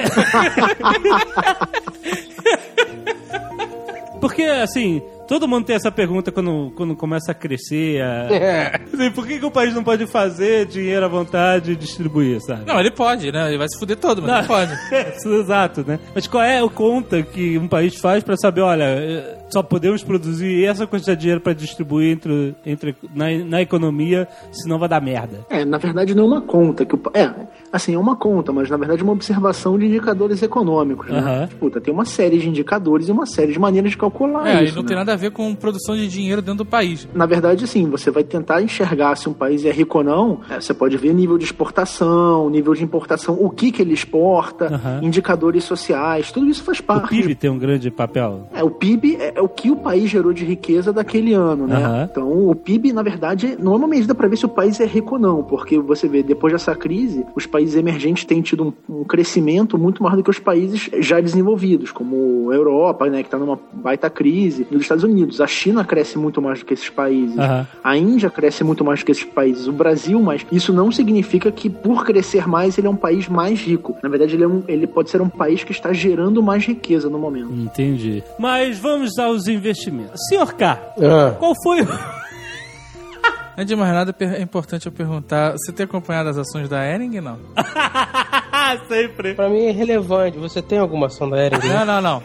[4.19, 8.01] Porque, assim, todo mundo tem essa pergunta quando, quando começa a crescer.
[8.01, 8.81] a- É.
[8.91, 12.65] Assim, por que, que o país não pode fazer dinheiro à vontade e distribuir, sabe?
[12.65, 13.49] Não, ele pode, né?
[13.49, 14.73] Ele vai se fuder todo, mas ele pode.
[15.41, 15.99] Exato, né?
[16.15, 20.65] Mas qual é a conta que um país faz pra saber, olha, só podemos produzir
[20.65, 25.45] essa quantidade de dinheiro pra distribuir entre, entre, na, na economia, senão vai dar merda.
[25.49, 27.29] É, na verdade não é uma conta que o é,
[27.71, 31.19] assim, é uma conta, mas na verdade é uma observação de indicadores econômicos, né?
[31.19, 31.49] Aham.
[31.59, 34.65] Puta, tem uma série de indicadores e uma série de maneiras de calcular É, e
[34.65, 34.87] isso, não né?
[34.89, 37.07] tem nada a ver com produção de dinheiro dentro do país.
[37.13, 40.39] Na verdade, assim, você vai tentar enxergar se um país é rico ou não.
[40.49, 44.65] é, você pode ver nível de exportação, nível de importação, o que que ele exporta,
[44.73, 44.99] Aham.
[45.03, 47.09] indicadores sociais, tudo isso faz O parte.
[47.09, 48.49] PIB tem um grande papel.
[48.53, 51.75] É, o PIB é, é o que o país gerou de riqueza daquele ano, né?
[51.75, 52.07] Aham.
[52.11, 54.85] Então, o PIB, na verdade, não é uma medida para ver se o país é
[54.85, 58.99] rico ou não, porque você vê, depois dessa crise, os países emergentes têm tido um,
[59.01, 63.27] um crescimento muito maior do que os países já desenvolvidos, como a Europa, né, que
[63.27, 65.41] está numa baita crise, e os Estados Unidos.
[65.41, 67.37] A China cresce muito mais do que esses países.
[67.37, 67.67] Aham.
[67.83, 69.67] A Índia cresce muito mais do que esses países.
[69.67, 73.59] O Brasil, mas isso não significa que por crescer mais ele é um país mais
[73.61, 73.95] rico.
[74.01, 77.09] Na verdade, ele, é um- ele pode ser um país que está gerando mais riqueza
[77.09, 77.51] no momento.
[77.53, 78.23] Entendi.
[78.39, 80.19] Mas vamos aos investimentos.
[80.29, 81.87] Senhor K, Ah, qual foi o...
[83.57, 87.21] Antes de mais nada, é importante eu perguntar: você tem acompanhado as ações da Ering?
[87.21, 87.39] Não.
[88.89, 89.33] Sempre.
[89.33, 90.37] pra mim é irrelevante.
[90.37, 91.65] Você tem alguma ação da Ering?
[91.65, 92.23] Não, não, não.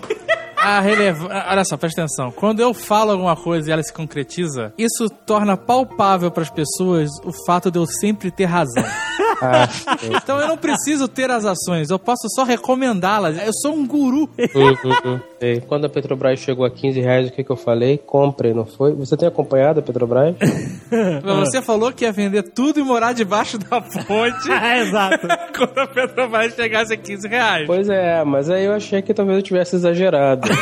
[0.62, 1.26] A releva...
[1.48, 2.30] Olha só, presta atenção.
[2.30, 7.08] Quando eu falo alguma coisa e ela se concretiza, isso torna palpável para as pessoas
[7.24, 8.84] o fato de eu sempre ter razão.
[9.42, 9.66] Ah,
[10.22, 13.38] Então eu não preciso ter as ações, eu posso só recomendá-las.
[13.42, 14.28] Eu sou um guru.
[14.38, 14.74] hum,
[15.06, 15.20] hum.
[15.40, 15.62] Sei.
[15.62, 17.96] Quando a Petrobras chegou a 15 reais, o que, que eu falei?
[17.96, 18.92] Compre, não foi?
[18.96, 20.36] Você tem acompanhado a Petrobras?
[21.24, 24.50] Você falou que ia vender tudo e morar debaixo da ponte
[24.82, 25.26] Exato.
[25.66, 27.66] Quando a Petrobras chegasse a 15 reais.
[27.66, 30.48] pois é, mas aí eu achei que talvez eu tivesse exagerado.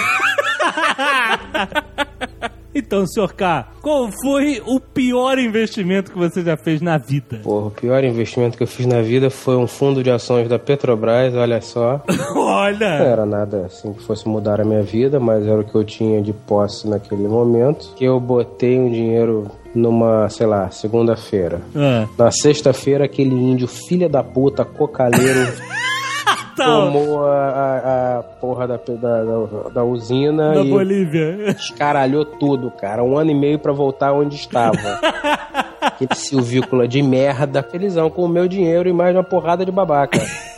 [2.74, 7.40] Então, senhor K, qual foi o pior investimento que você já fez na vida?
[7.42, 10.58] Porra, o pior investimento que eu fiz na vida foi um fundo de ações da
[10.60, 12.00] Petrobras, olha só.
[12.08, 12.84] Não Olha!
[12.84, 16.22] era nada assim que fosse mudar a minha vida, mas era o que eu tinha
[16.22, 17.92] de posse naquele momento.
[17.96, 21.60] Que eu botei um dinheiro numa, sei lá, segunda-feira.
[21.76, 25.52] Ah, Na sexta-feira, aquele índio filha da puta, cocaleiro,
[26.56, 31.50] tá, tomou a, a- a porra da, da, da- usina da e Bolívia.
[31.50, 33.02] escaralhou tudo, cara.
[33.04, 34.76] Um ano e meio pra voltar onde estava.
[35.80, 40.18] Aquele silvícola de merda, felizão com o meu dinheiro e mais uma porrada de babaca.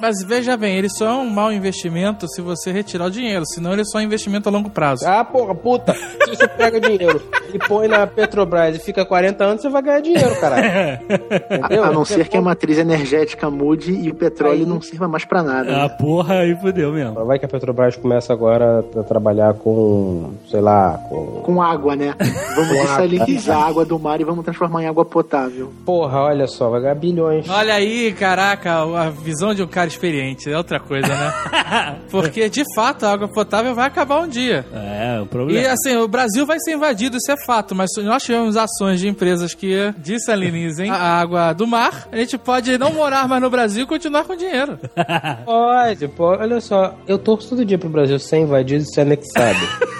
[0.00, 3.72] Mas veja bem, ele só é um mau investimento se você retirar o dinheiro, senão
[3.72, 5.04] ele é só investimento a longo prazo.
[5.06, 5.92] Ah, porra, puta.
[5.94, 7.20] Se você pega dinheiro
[7.52, 11.00] e põe na Petrobras e fica 40 anos, você vai ganhar dinheiro, caralho.
[11.50, 11.84] Entendeu?
[11.84, 15.42] A não ser que a matriz energética mude e o petróleo não sirva mais pra
[15.42, 15.70] nada.
[15.70, 15.96] Ah, né?
[15.98, 17.24] porra, aí fudeu mesmo.
[17.24, 21.42] Vai que a Petrobras começa agora a trabalhar com, sei lá, com...
[21.42, 22.14] Com água, né?
[22.54, 25.72] Vamos dessalinizar a água do mar e vamos transformar em água potável.
[25.84, 27.48] Porra, olha só, vai ganhar bilhões.
[27.48, 31.32] Olha aí, caraca, a visão de um cara experiente é outra coisa, né?
[32.10, 34.64] Porque, de fato, a água potável vai acabar um dia.
[34.72, 35.68] É, o E problema.
[35.72, 39.54] assim, o Brasil vai ser invadido, isso é fato, mas nós tivemos ações de empresas
[39.54, 43.86] que dessalinizem a água do mar, a gente pode não morar mais no Brasil e
[43.86, 44.78] continuar com dinheiro.
[45.44, 46.42] Pode, pode.
[46.42, 49.58] Olha só, eu torço todo dia pro Brasil ser invadido e ser anexado.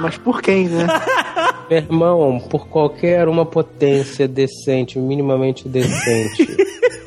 [0.00, 0.86] Mas por quem, né?
[1.68, 6.46] Meu irmão, por qualquer uma potência decente, minimamente decente.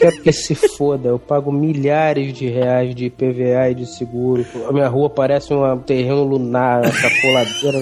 [0.05, 4.45] Quero que se foda, eu pago milhares de reais de IPVA e de seguro.
[4.69, 7.79] A minha rua parece um terreno lunar, essa coladeira.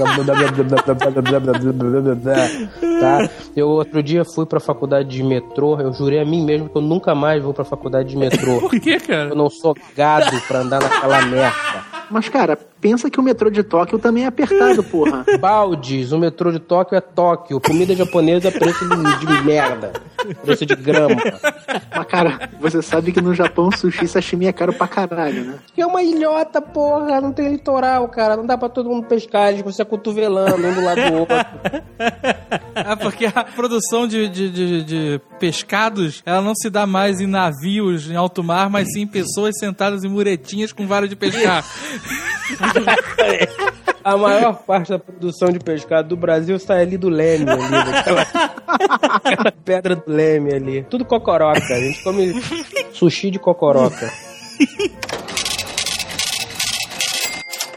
[3.00, 3.30] tá?
[3.56, 6.82] Eu outro dia fui pra faculdade de metrô, eu jurei a mim mesmo que eu
[6.82, 8.62] nunca mais vou pra faculdade de metrô.
[8.62, 9.30] Por que, cara?
[9.30, 11.93] Eu não sou gado pra andar naquela merda.
[12.14, 15.26] Mas, cara, pensa que o metrô de Tóquio também é apertado, porra.
[15.40, 17.60] Baldes, o metrô de Tóquio é Tóquio.
[17.60, 19.94] Comida japonesa é preço de, de merda.
[20.44, 21.16] Preço de grama.
[21.96, 25.56] Mas, cara, você sabe que no Japão sushi e sashimi é caro pra caralho, né?
[25.74, 27.20] Que é uma ilhota, porra.
[27.20, 28.38] Não tem litoral, cara.
[28.38, 29.50] Não dá pra todo mundo pescar.
[29.50, 31.36] Eles você cotovelando um do lado do outro.
[32.76, 37.28] É porque a produção de, de, de- de pescados, ela não se dá mais em
[37.28, 41.64] navios em alto mar, mas sim em pessoas sentadas em muretinhas com vara de pescar.
[44.04, 48.22] A maior parte da produção de pescado do Brasil sai ali do Leme, ali, daquela,
[48.68, 50.84] aquela pedra do Leme ali.
[50.90, 51.74] Tudo cocoroca.
[51.74, 52.34] A gente come
[52.92, 54.12] sushi de cocoroca.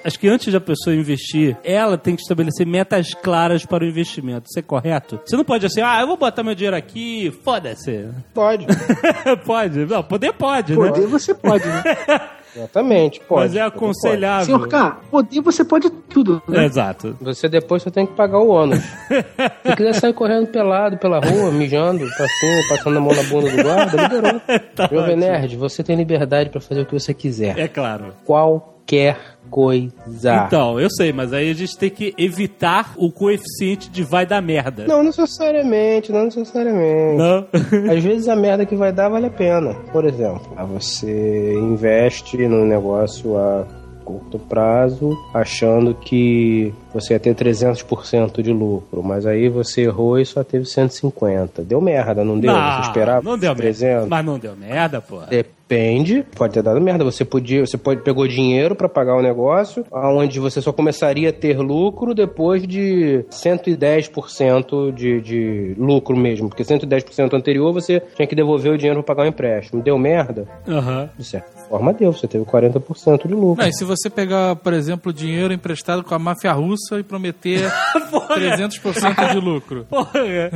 [0.07, 4.47] Acho que antes da pessoa investir, ela tem que estabelecer metas claras para o investimento.
[4.49, 5.19] Isso é correto?
[5.27, 8.09] Você não pode assim, ah, eu vou botar meu dinheiro aqui, foda-se.
[8.33, 8.69] Pode.
[9.45, 9.85] pode.
[9.85, 11.07] Não, poder pode, Poder né?
[11.09, 11.83] você pode, né?
[12.55, 13.49] Exatamente, pode.
[13.49, 13.77] Mas é pode.
[13.77, 14.47] aconselhável.
[14.47, 16.65] Senhor K, poder você pode tudo, né?
[16.65, 17.17] Exato.
[17.21, 18.79] Você depois só tem que pagar o ônus.
[19.67, 23.51] Se quiser sair correndo pelado pela rua, mijando pra cima, passando a mão na bunda
[23.51, 24.41] do guarda, liberou.
[24.75, 25.17] Tá Jovem ótimo.
[25.17, 27.59] Nerd, você tem liberdade pra fazer o que você quiser.
[27.59, 28.15] É claro.
[28.25, 30.45] Qualquer coisa.
[30.47, 34.43] Então, eu sei, mas aí a gente tem que evitar o coeficiente de vai dar
[34.43, 34.87] merda.
[34.87, 37.19] Não necessariamente, não necessariamente.
[37.19, 37.47] Não?
[37.91, 39.75] Às vezes a merda que vai dar vale a pena.
[39.93, 43.67] Por exemplo, você investe num negócio a
[44.05, 50.25] curto prazo, achando que você ia ter 300% de lucro, mas aí você errou e
[50.25, 51.63] só teve 150.
[51.63, 52.53] Deu merda, não deu?
[52.53, 53.83] Não, você esperava não deu 300?
[53.83, 54.07] merda.
[54.09, 55.27] Mas não deu merda, porra.
[55.27, 57.05] Depende, pode ter dado merda.
[57.05, 61.33] Você podia, você pode, pegou dinheiro para pagar o negócio, aonde você só começaria a
[61.33, 68.35] ter lucro depois de 110% de, de lucro mesmo, porque 110% anterior você tinha que
[68.35, 69.83] devolver o dinheiro para pagar o empréstimo.
[69.83, 70.47] Deu merda?
[70.69, 71.11] Aham.
[71.19, 73.63] De certa forma deu, você teve 40% de lucro.
[73.63, 77.61] Não, e se você pegar, por exemplo, dinheiro emprestado com a máfia russa e prometer
[78.29, 79.87] 300% de lucro?
[79.89, 80.11] Porra.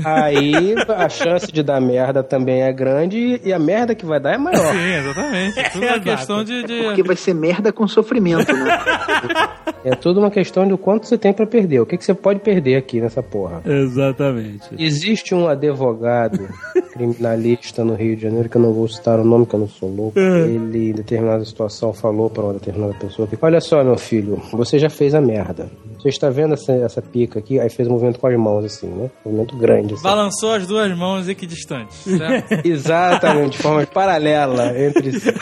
[0.05, 4.35] Aí a chance de dar merda também é grande e a merda que vai dar
[4.35, 4.73] é maior.
[4.73, 5.59] Sim, exatamente.
[5.59, 6.03] É tudo uma Exato.
[6.05, 6.63] questão de...
[6.65, 8.79] de- Porque vai ser merda com sofrimento, né?
[9.83, 11.81] É tudo uma questão de o quanto você tem para perder.
[11.81, 13.63] O que, que você pode perder aqui nessa porra?
[13.65, 14.69] Exatamente.
[14.79, 16.39] Existe um advogado
[16.93, 19.69] criminalista no Rio de Janeiro, que eu não vou citar o nome, que eu não
[19.69, 20.19] sou louco.
[20.19, 24.79] Ele, em determinada situação, falou para uma determinada pessoa que, olha só, meu filho, você
[24.79, 25.71] já fez a merda.
[26.01, 27.61] Você está vendo essa, essa pica aqui?
[27.61, 29.11] Aí fez um movimento com as mãos, assim, né?
[29.25, 30.03] Um movimento grande, assim.
[30.03, 32.61] Balançou as duas mãos equidistantes, certo?
[32.67, 35.29] Exatamente, de forma paralela entre si.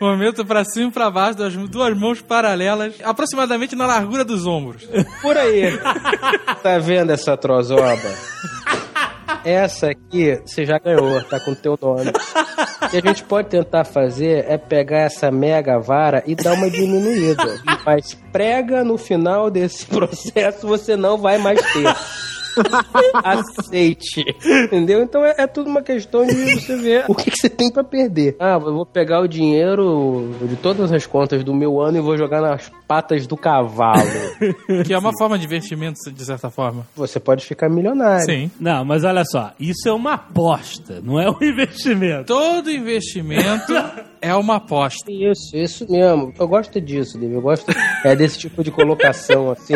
[0.00, 4.82] Movimento pra cima e pra baixo, das duas mãos paralelas, aproximadamente na largura dos ombros.
[5.20, 5.78] Por aí.
[6.60, 8.10] Tá vendo essa trozoba?
[9.44, 12.10] Essa aqui você já ganhou, tá com o teu nome.
[12.10, 16.70] O que a gente pode tentar fazer é pegar essa mega vara e dar uma
[16.70, 17.60] diminuída.
[17.84, 22.31] Mas prega no final desse processo você não vai mais ter.
[23.22, 24.24] Aceite.
[24.64, 25.02] Entendeu?
[25.02, 27.84] Então é, é tudo uma questão de você ver o que, que você tem pra
[27.84, 28.36] perder.
[28.38, 32.16] Ah, eu vou pegar o dinheiro de todas as contas do meu ano e vou
[32.16, 34.02] jogar nas patas do cavalo.
[34.86, 36.86] Que é uma forma de investimento, de certa forma.
[36.96, 38.24] Você pode ficar milionário.
[38.24, 38.50] Sim.
[38.58, 42.24] Não, mas olha só, isso é uma aposta, não é um investimento.
[42.26, 43.72] Todo investimento
[44.20, 45.10] é uma aposta.
[45.10, 46.32] Isso, isso mesmo.
[46.38, 47.34] Eu gosto disso, David.
[47.34, 47.66] Eu gosto
[48.04, 49.74] é, desse tipo de colocação, assim.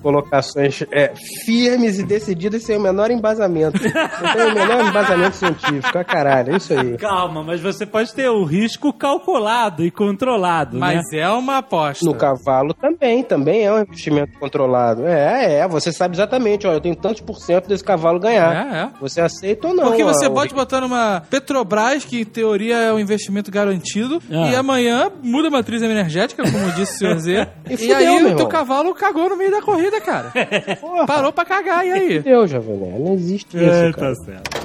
[0.00, 1.12] Colocações é,
[1.44, 3.78] firmes e decididas sem o menor embasamento.
[3.82, 5.96] Não tem o menor embasamento científico.
[5.98, 6.96] Ah, caralho, é isso aí.
[6.96, 11.20] Calma, mas você pode ter o risco calculado e controlado, Mas né?
[11.20, 12.04] é uma aposta.
[12.04, 15.06] No cavalo também, também é um investimento controlado.
[15.06, 18.66] É, é, você sabe exatamente, olha, eu tenho tantos por cento desse cavalo ganhar.
[18.74, 18.88] É, é.
[19.00, 19.84] Você aceita ou não?
[19.84, 24.50] Porque você ó, pode botar numa Petrobras, que em teoria é um investimento garantido, Ah.
[24.50, 27.48] e amanhã muda a matriz energética, como disse o senhor Z.
[27.68, 30.32] E e, fudeu, aí o teu cavalo cagou no meio da corrida, cara.
[30.80, 32.07] Porra, Parou pra cagar, e aí?
[32.20, 34.14] Deus, Jovem Nerd, não existe isso, É, cara.
[34.16, 34.57] tá certo.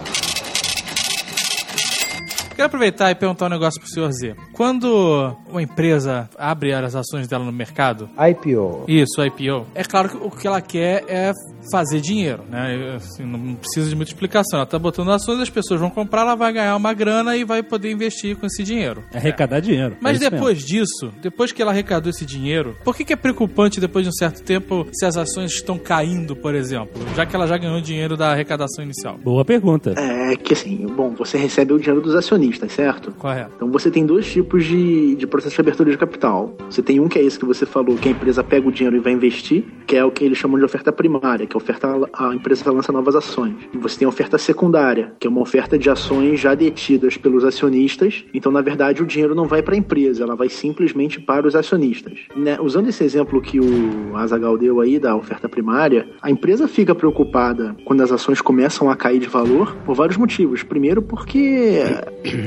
[2.56, 4.36] Quero aproveitar e perguntar um negócio pro senhor Z.
[4.54, 8.86] Quando uma empresa abre as ações dela no mercado, IPO.
[8.88, 9.66] Isso, IPO.
[9.76, 11.32] É claro que o que ela quer é
[11.72, 12.96] fazer dinheiro, né?
[12.96, 14.60] Assim, não precisa de muita explicação.
[14.60, 17.63] Ela tá botando ações, as pessoas vão comprar, ela vai ganhar uma grana e vai
[17.63, 19.04] poder investir com esse dinheiro.
[19.13, 19.96] É arrecadar dinheiro.
[20.02, 23.80] Mas É depois disso, depois que ela arrecadou esse dinheiro, por que, que é preocupante
[23.80, 27.02] depois de um certo tempo se as ações estão caindo, por exemplo?
[27.16, 29.13] Já que ela já ganhou dinheiro da arrecadação inicial.
[29.13, 29.24] mesmo.
[29.24, 29.94] Boa pergunta.
[29.98, 33.12] É que assim, bom, você recebe o dinheiro dos acionistas, certo?
[33.12, 33.52] Correto.
[33.56, 36.56] Então você tem dois tipos de, de processo de abertura de capital.
[36.70, 38.98] Você tem um que é esse que você falou, que a empresa pega o dinheiro
[38.98, 41.62] e vai investir, que é o que eles chamam de oferta primária, que é a
[41.62, 43.56] oferta a empresa lança novas ações.
[43.74, 47.44] E você tem a oferta secundária, que é uma oferta de ações já detidas pelos
[47.44, 48.24] acionistas.
[48.34, 51.56] Então, na verdade, o dinheiro não vai para a empresa, ela vai simplesmente para os
[51.56, 52.20] acionistas.
[52.36, 52.58] Né?
[52.60, 57.76] Usando esse exemplo que o Azagal deu aí da oferta primária, a empresa fica preocupada
[57.86, 60.64] quando as ações começam a cair de valor por vários motivos.
[60.64, 61.82] Primeiro, porque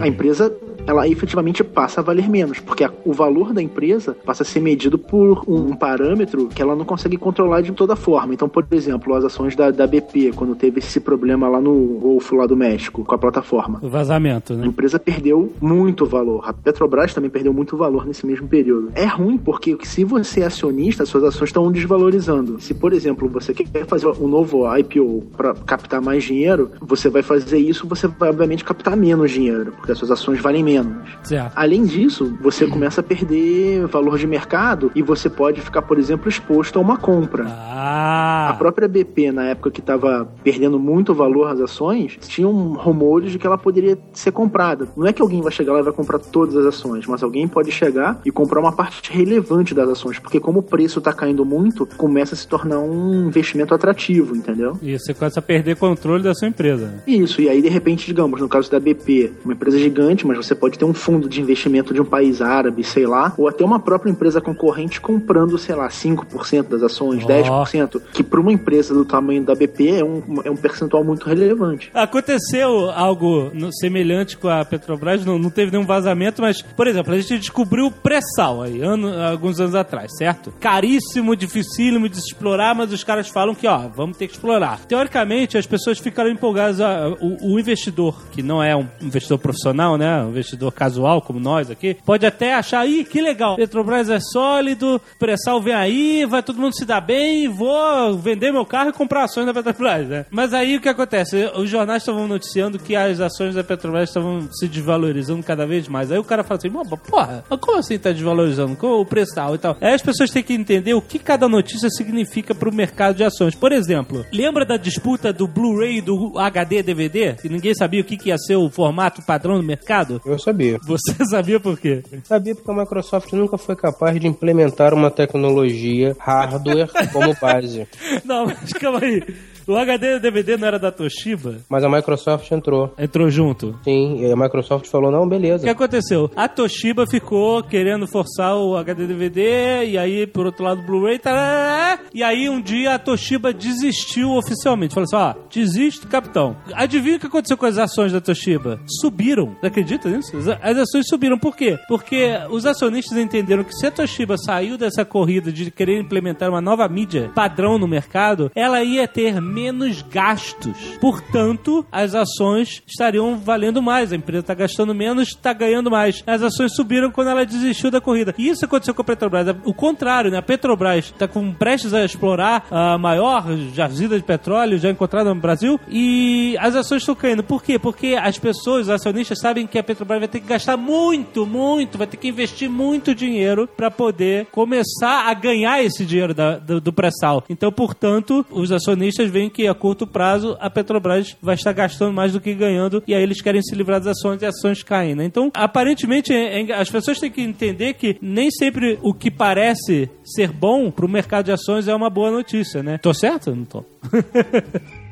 [0.01, 0.53] a empresa
[0.87, 4.61] ela efetivamente passa a valer menos, porque a- o valor da empresa passa a ser
[4.61, 8.33] medido por um parâmetro que ela não consegue controlar de toda forma.
[8.35, 12.37] Então, por exemplo, as ações da, da BP, quando teve esse problema lá no Golfo
[12.37, 13.81] lá do México, com a plataforma.
[13.83, 14.67] O vazamento, A né?
[14.67, 16.43] empresa perdeu muito valor.
[16.49, 18.91] A Petrobras também perdeu muito valor nesse mesmo período.
[18.95, 22.61] É ruim porque se você é acionista, suas ações estão desvalorizando.
[22.61, 27.23] Se, por exemplo, você quer fazer um novo IPO para captar mais dinheiro, você vai
[27.23, 30.76] fazer isso, você vai obviamente captar menos dinheiro, porque as suas ações valem menos.
[30.85, 31.09] Menos.
[31.23, 31.53] Certo.
[31.57, 36.29] Além disso, você começa a perder valor de mercado e você pode ficar, por exemplo,
[36.29, 37.45] exposto a uma compra.
[37.47, 43.33] A Ah, própria BP, na época que estava perdendo muito valor as ações, tinham rumores
[43.33, 44.89] de que ela poderia ser comprada.
[44.97, 47.47] Não é que alguém vai chegar lá e vai comprar todas as ações, mas alguém
[47.47, 51.45] pode chegar e comprar uma parte relevante das ações, porque como o preço está caindo
[51.45, 54.77] muito, começa a se tornar um investimento atrativo, entendeu?
[54.83, 56.87] e você começa a perder controle da sua empresa.
[56.87, 57.03] né?
[57.07, 60.55] Isso, e aí de repente, digamos, no caso da BP, uma empresa gigante, mas você
[60.55, 63.79] pode ter um fundo de investimento de um país árabe, sei lá, ou até uma
[63.81, 67.29] própria empresa concorrente comprando, sei lá, 5% das ações, Ó.
[67.65, 71.27] 10%, que para uma empresa do tamanho da BP é um, é um percentual muito
[71.27, 71.91] relevante.
[71.95, 77.17] Aconteceu algo semelhante com a Petrobras, não, não teve nenhum vazamento, mas, por exemplo, a
[77.19, 80.53] gente descobriu o pré-sal aí, ano- alguns anos atrás, certo?
[80.59, 84.81] Caríssimo, dificílimo de se explorar, mas os caras falam que, ó, vamos ter que explorar.
[84.87, 86.81] Teoricamente, as pessoas ficaram empolgadas.
[86.81, 90.23] ah, O, o investidor, que não é um investidor profissional, né?
[90.23, 95.01] Um investidor casual, como nós aqui, pode até achar, ih, que legal, Petrobras é sólido,
[95.19, 99.25] pré-sal vem aí, vai todo mundo se dar bem, vou vender meu carro e comprar
[99.25, 100.27] ações da Petrobras, né?
[100.31, 101.51] Mas aí o que acontece?
[101.55, 106.11] Os jornais estavam noticiando que as ações da Petrobras estavam se desvalorizando cada vez mais.
[106.11, 108.77] Aí o cara fala assim, "Mas, porra, mas como assim tá desvalorizando?
[108.77, 109.77] Com o preço tal e tal?
[109.81, 113.55] Aí as pessoas têm que entender o que cada notícia significa pro mercado de ações.
[113.55, 117.35] Por exemplo, lembra da disputa do Blu-ray do HD DVD?
[117.35, 120.21] Que ninguém sabia o que, que ia ser o formato padrão no mercado?
[120.37, 120.79] Eu sabia.
[120.83, 122.03] Você sabia por quê?
[122.25, 127.89] Sabia porque a Microsoft nunca foi capaz de implementar uma tecnologia hardware como base.
[128.23, 129.23] Não, mas calma aí.
[129.67, 131.57] O HD DVD não era da Toshiba?
[131.69, 132.93] Mas a Microsoft entrou.
[132.99, 133.79] Entrou junto.
[133.85, 135.71] Sim, e a Microsoft falou, não, O que beleza.
[135.71, 136.31] aconteceu?
[136.37, 141.19] A Toshiba ficou querendo forçar o HD DVD, e aí, por outro lado, o Blu-ray,
[141.19, 144.95] tarará, e aí um dia a Toshiba desistiu oficialmente.
[144.95, 146.57] Falou assim: ó, desiste, capitão.
[146.75, 148.81] Adivinha o que aconteceu com as ações da Toshiba?
[149.01, 149.57] Subiram.
[149.61, 150.37] Você acredita nisso?
[150.37, 151.39] As- As ações subiram.
[151.39, 151.79] Por quê?
[151.89, 156.61] Porque os acionistas entenderam que se a Toshiba saiu dessa corrida de querer implementar uma
[156.61, 160.77] nova mídia padrão no mercado, ela ia ter menos gastos.
[161.01, 164.13] Portanto, as ações estariam valendo mais.
[164.13, 166.23] A empresa está gastando menos, está ganhando mais.
[166.27, 168.35] As ações subiram quando ela desistiu da corrida.
[168.37, 169.57] E isso aconteceu com a Petrobras.
[169.65, 170.37] O contrário, né?
[170.39, 175.41] A Petrobras está com prestes a explorar a maior jazida de petróleo já encontrada no
[175.41, 177.43] Brasil e as ações estão caindo.
[177.43, 177.79] Por quê?
[177.79, 181.97] Porque as pessoas, os acionistas, sabem que a Petrobras vai ter que gastar muito, muito,
[181.97, 186.81] vai ter que investir muito dinheiro para poder começar a ganhar esse dinheiro da- do,
[186.81, 187.43] do pré-sal.
[187.49, 192.33] Então, portanto, os acionistas veem que a curto prazo a Petrobras vai estar gastando mais
[192.33, 195.15] do que ganhando e aí eles querem se livrar das ações e as ações caem,
[195.15, 195.25] né?
[195.25, 200.09] Então, aparentemente, é- é- as pessoas têm que entender que nem sempre o que parece
[200.25, 202.99] ser bom pro mercado de ações é uma boa notícia, né?
[202.99, 203.85] Tô certo não tô?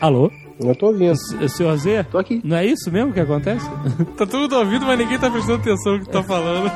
[0.00, 0.30] Alô?
[0.60, 1.12] Eu tô ouvindo.
[1.12, 2.04] S- Senhor Z?
[2.04, 2.40] Tô aqui.
[2.44, 3.68] Não é isso mesmo que acontece?
[4.16, 6.70] Tá todo mundo ouvindo, mas ninguém tá prestando atenção no que tá falando.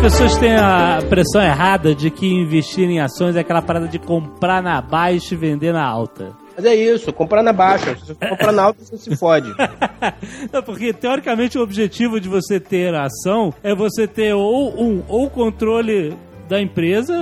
[0.00, 4.62] Pessoas têm a pressão errada de que investir em ações é aquela parada de comprar
[4.62, 6.32] na baixa e vender na alta.
[6.56, 7.94] Mas é isso, comprar na baixa.
[7.96, 9.52] Se você comprar na alta, você se fode.
[10.50, 15.02] Não, porque teoricamente o objetivo de você ter a ação é você ter ou um
[15.06, 16.16] ou controle
[16.50, 17.14] da empresa,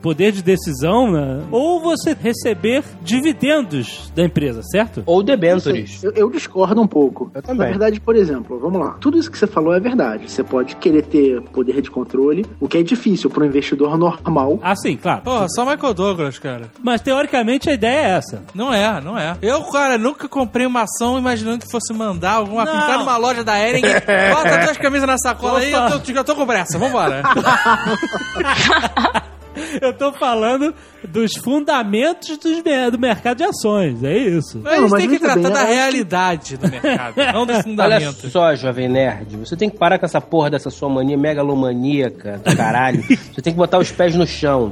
[0.00, 1.42] poder de decisão, né?
[1.50, 5.02] ou você receber dividendos da empresa, certo?
[5.04, 6.04] Ou debentures.
[6.04, 7.28] Eu, eu discordo um pouco.
[7.34, 7.58] Eu também.
[7.58, 8.96] Na verdade, por exemplo, vamos lá.
[9.00, 10.30] Tudo isso que você falou é verdade.
[10.30, 14.60] Você pode querer ter poder de controle, o que é difícil para um investidor normal.
[14.62, 15.22] Ah, sim, claro.
[15.22, 16.70] Porra, só Michael Douglas, cara.
[16.80, 18.44] Mas teoricamente a ideia é essa.
[18.54, 19.36] Não é, não é.
[19.42, 22.76] Eu, cara, nunca comprei uma ação imaginando que fosse mandar alguma Não.
[22.76, 23.82] entrar numa loja da Ering.
[23.82, 27.22] Bota duas camisas na sacola aí, eu tô, já tô com pressa, vambora.
[29.82, 30.74] Eu tô falando
[31.06, 34.60] dos fundamentos dos do mercado de ações, é isso.
[34.62, 37.56] Mas a gente Não, mas tem que tratar bem, da realidade do mercado, não dos
[37.56, 38.32] Olha fundamentos.
[38.32, 42.56] só, jovem nerd, você tem que parar com essa porra dessa sua mania megalomaníaca do
[42.56, 43.02] caralho.
[43.34, 44.70] Você tem que botar os pés no chão.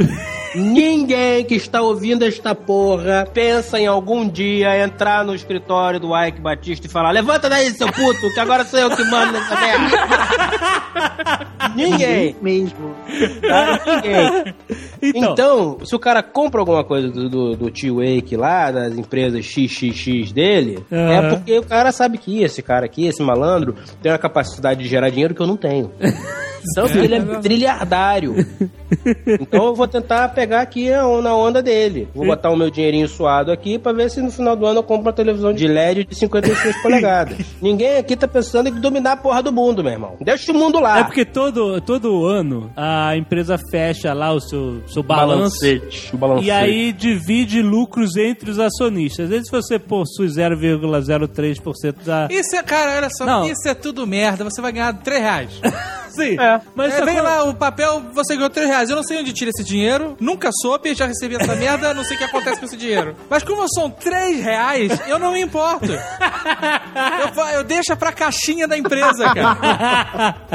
[0.57, 6.41] Ninguém que está ouvindo esta porra pensa em algum dia entrar no escritório do Ike
[6.41, 9.97] Batista e falar: Levanta daí, seu puto, que agora sou eu que mando nessa merda.
[11.75, 12.95] Ninguém, Mesmo.
[13.47, 13.81] tá?
[13.97, 14.55] Ninguém.
[15.03, 15.33] Então.
[15.33, 19.45] Então, se o cara compra alguma coisa do, do, do tio Wake lá, das empresas
[19.45, 21.13] XXX dele, Aham.
[21.13, 24.89] é porque o cara sabe que esse cara aqui, esse malandro, tem uma capacidade de
[24.89, 25.91] gerar dinheiro que eu não tenho.
[26.71, 28.35] Então, ele é trilhardário.
[29.27, 32.09] Então eu vou tentar pegar aqui na onda dele.
[32.15, 34.83] Vou botar o meu dinheirinho suado aqui pra ver se no final do ano eu
[34.83, 37.39] compro uma televisão de LED de 56 polegadas.
[37.61, 40.17] Ninguém aqui tá pensando em dominar a porra do mundo, meu irmão.
[40.21, 41.01] Deixa o mundo lá.
[41.01, 45.59] É porque todo, todo ano a empresa fecha lá o seu, seu balanço.
[45.61, 46.17] Balancete.
[46.17, 46.47] Balancete.
[46.47, 49.25] E aí divide lucros entre os acionistas.
[49.25, 52.29] Às vezes você possui 0,03% da.
[52.31, 53.47] Isso é, cara, olha só, Não.
[53.47, 54.45] isso é tudo merda.
[54.45, 55.61] Você vai ganhar 3 reais.
[56.17, 56.41] Sim.
[56.41, 56.61] É.
[56.75, 58.91] Mas É, vem quando- lá o papel, você ganhou 3 reais.
[58.91, 62.17] Eu não sei onde tira esse dinheiro, nunca soube, já recebi essa merda, não sei
[62.17, 63.15] o que acontece com esse dinheiro.
[63.31, 65.93] Mas como são 3 reais, eu não me importo.
[65.93, 70.37] Eu, eu deixo pra caixinha da empresa, cara.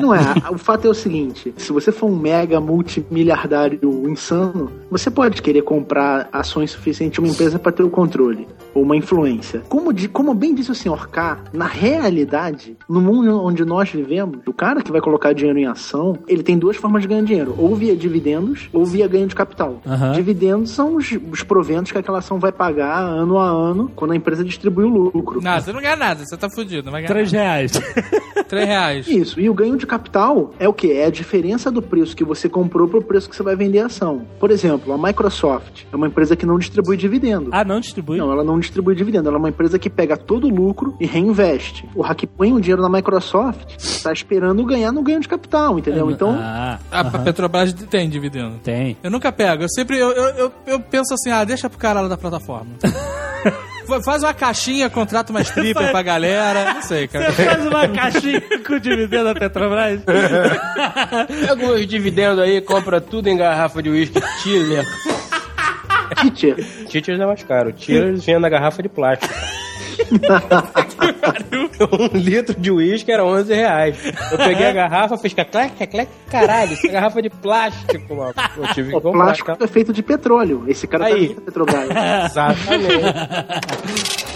[0.00, 0.20] Não é,
[0.50, 5.62] o fato é o seguinte: se você for um mega multimilhardário insano, você pode querer
[5.62, 8.46] comprar ações suficientes de uma empresa para ter o controle
[8.78, 9.62] ou uma influência.
[9.68, 14.38] Como, di- como bem disse o senhor K, na realidade, no mundo onde nós vivemos,
[14.46, 17.54] o cara que vai colocar dinheiro em ação, ele tem duas formas de ganhar dinheiro:
[17.58, 19.80] ou via dividendos ou via ganho de capital.
[19.86, 20.12] Aham.
[20.12, 24.16] Dividendos são os, os proventos que aquela ação vai pagar ano a ano quando a
[24.16, 25.40] empresa distribui o lucro.
[25.42, 27.72] Não, você não ganha nada, você tá fudido, não vai ganhar 3 reais.
[28.48, 29.08] 3 reais.
[29.08, 30.92] Isso, e o ganho de capital é o que?
[30.92, 33.86] É a diferença do preço que você comprou pro preço que você vai vender a
[33.86, 34.22] ação.
[34.40, 37.50] Por exemplo, a Microsoft é uma empresa que não distribui dividendo.
[37.52, 38.18] ah, não distribui?
[38.18, 41.06] Não, ela não distribui dividendo, ela é uma empresa que pega todo o lucro e
[41.06, 41.88] reinveste.
[41.94, 46.10] O hack põe o dinheiro na Microsoft, tá esperando ganhar no ganho de capital, entendeu?
[46.10, 48.56] Então, Ah, A, a Petrobras tem dividendo.
[48.62, 48.96] tem.
[49.02, 49.98] Eu nunca pego, eu sempre.
[49.98, 52.70] Eu, eu, eu, eu penso assim, ah, deixa pro cara lá da plataforma.
[53.86, 56.74] Fa- Faz uma caixinha, contrata uma stripper pra galera.
[56.74, 57.32] Não sei, cara.
[57.32, 60.00] Você faz uma caixinha com dividendo da Petrobras?
[60.04, 64.84] Pega os dividendos aí, compra tudo em garrafa de uísque Tiller.
[66.16, 66.56] Teacher,
[66.86, 67.72] Tiller é mais caro.
[67.72, 69.34] Tiller vem na garrafa de plástico.
[71.92, 73.96] um litro de uísque era 11 reais.
[74.30, 78.34] Eu peguei a garrafa, fiz caclec, caclec, caralho, essa garrafa de plástico, mano.
[78.56, 80.64] Eu tive o plástico é feito de petróleo.
[80.68, 81.34] Esse cara Aí.
[81.34, 81.88] tá Petrobras.
[82.30, 84.27] Exatamente.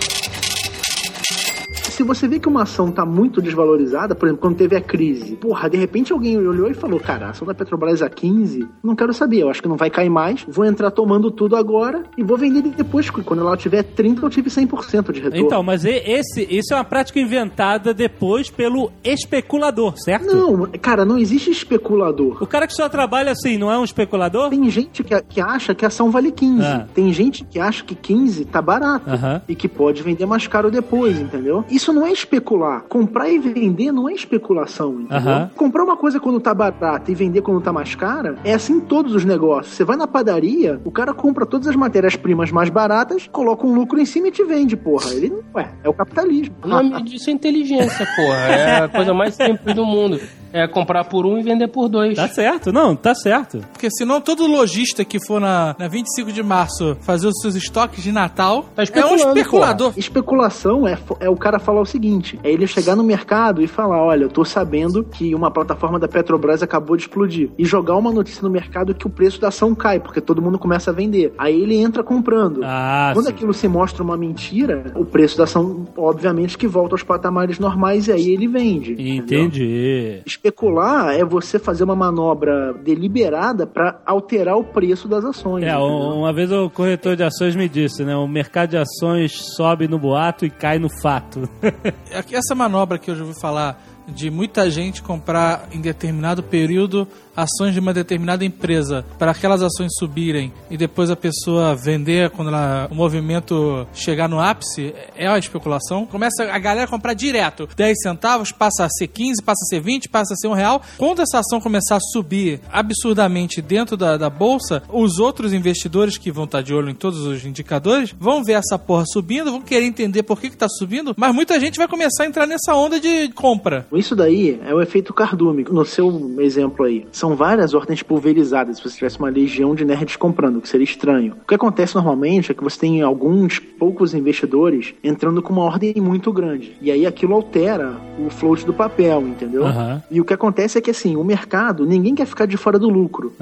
[2.03, 5.37] Se você vê que uma ação tá muito desvalorizada, por exemplo, quando teve a crise,
[5.37, 8.97] porra, de repente alguém olhou e falou: Cara, a ação da Petrobras a 15, não
[8.97, 12.25] quero saber, eu acho que não vai cair mais, vou entrar tomando tudo agora e
[12.25, 15.47] vou vender depois, quando ela tiver 30, eu tive 100% de retorno.
[15.47, 20.35] Então, mas esse, isso é uma prática inventada depois pelo especulador, certo?
[20.35, 22.43] Não, cara, não existe especulador.
[22.43, 24.51] O cara que só trabalha assim, não é um especulador?
[24.51, 26.65] Tem gente que, que acha que a ação vale 15.
[26.65, 26.87] Ah.
[26.93, 29.09] Tem gente que acha que 15 tá barato.
[29.09, 29.41] Aham.
[29.49, 31.65] E que pode vender mais caro depois, entendeu?
[31.71, 32.83] Isso não é especular.
[32.89, 35.17] Comprar e vender não é especulação, entendeu?
[35.17, 35.51] Aham.
[35.57, 38.81] Comprar uma coisa quando tá barata e vender quando tá mais cara é assim em
[38.81, 39.75] todos os negócios.
[39.75, 44.01] Você vai na padaria, o cara compra todas as matérias-primas mais baratas, coloca um lucro
[44.01, 45.13] em cima e te vende, porra.
[45.13, 46.55] Ele, ué, é o capitalismo.
[46.63, 48.37] O nome disso é inteligência, porra.
[48.37, 50.21] É a coisa mais simples do mundo.
[50.53, 52.15] É comprar por um e vender por dois.
[52.15, 53.65] Tá certo, não, tá certo.
[53.73, 58.03] Porque senão todo lojista que for na, na 25 de março fazer os seus estoques
[58.03, 59.95] de Natal Tá é um especulador.
[59.97, 64.03] Especulação é, é o cara falar o seguinte: é ele chegar no mercado e falar:
[64.03, 67.51] olha, eu tô sabendo que uma plataforma da Petrobras acabou de explodir.
[67.59, 70.59] E jogar uma notícia no mercado que o preço da ação cai, porque todo mundo
[70.59, 71.33] começa a vender.
[71.39, 72.61] Aí ele entra comprando.
[72.65, 73.33] Ah, Quando sim.
[73.33, 78.09] aquilo se mostra uma mentira, o preço da ação, obviamente, que volta aos patamares normais
[78.09, 78.93] e aí ele vende.
[78.93, 79.45] entendeu?
[79.45, 80.23] Entendi.
[80.27, 85.65] Especular é você fazer uma manobra deliberada para alterar o preço das ações.
[85.65, 85.87] É, entendeu?
[85.87, 88.15] um- uma vez o corretor de ações me disse, né?
[88.17, 91.49] O mercado de ações sobe no boato e cai no fato.
[92.33, 97.73] Essa manobra que eu já ouvi falar de muita gente comprar em determinado período ações
[97.73, 102.89] de uma determinada empresa para aquelas ações subirem e depois a pessoa vender quando ela-
[102.91, 106.05] o movimento chegar no ápice é uma especulação.
[106.05, 110.09] Começa a galera comprar direto 10 centavos, passa a ser 15, passa a ser 20,
[110.11, 110.83] passa a ser um real.
[110.99, 116.31] Quando essa ação começar a subir absurdamente dentro da, da bolsa, os outros investidores que
[116.31, 119.87] vão estar de olho em todos os indicadores vão ver essa porra subindo, vão querer
[119.87, 123.29] entender por que está subindo, mas muita gente vai começar a entrar nessa onda de
[123.31, 123.87] compra.
[124.03, 125.65] Isso daí é o efeito cardume.
[125.71, 128.79] No seu exemplo aí, são várias ordens pulverizadas.
[128.79, 131.35] Se você tivesse uma legião de nerds comprando, o que seria estranho.
[131.41, 135.95] O que acontece normalmente é que você tem alguns poucos investidores entrando com uma ordem
[135.99, 136.77] muito grande.
[136.83, 139.65] E aí aquilo altera o float do papel, entendeu?
[139.65, 140.03] Aham.
[140.11, 142.89] E o que acontece é que assim, o mercado, ninguém quer ficar de fora do
[142.89, 143.33] lucro.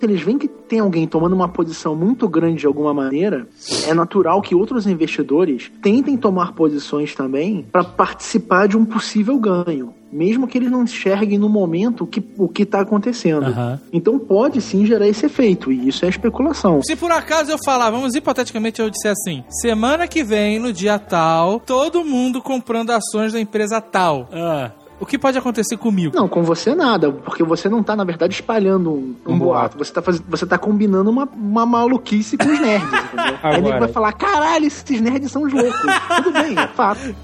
[0.00, 3.46] Se eles veem que tem alguém tomando uma posição muito grande de alguma maneira,
[3.86, 9.94] é natural que outros investidores tentem tomar posições também para participar de um possível ganho.
[10.12, 13.46] Mesmo que eles não enxerguem no momento o que o que está acontecendo.
[13.46, 13.80] Aham.
[13.92, 16.80] Então pode sim gerar esse efeito, e isso é especulação.
[16.82, 20.98] Se por acaso eu falar, vamos hipoteticamente eu disser assim: semana que vem, no dia
[20.98, 24.28] tal, todo mundo comprando ações da empresa tal.
[24.32, 26.14] Ah, O que pode acontecer comigo?
[26.16, 29.76] Não, com você nada, porque você não tá, na verdade, espalhando um, um Um boato.
[29.76, 29.78] boato.
[29.78, 33.38] Você tá, fazendo, você tá combinando uma, uma maluquice com os nerds, entendeu?
[33.42, 33.78] Aí ele Agora.
[33.80, 35.80] vai falar, caralho, esses nerds são os loucos.
[36.16, 37.14] Tudo bem, é fato.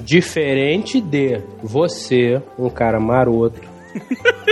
[0.00, 3.60] Diferente de você, um cara maroto,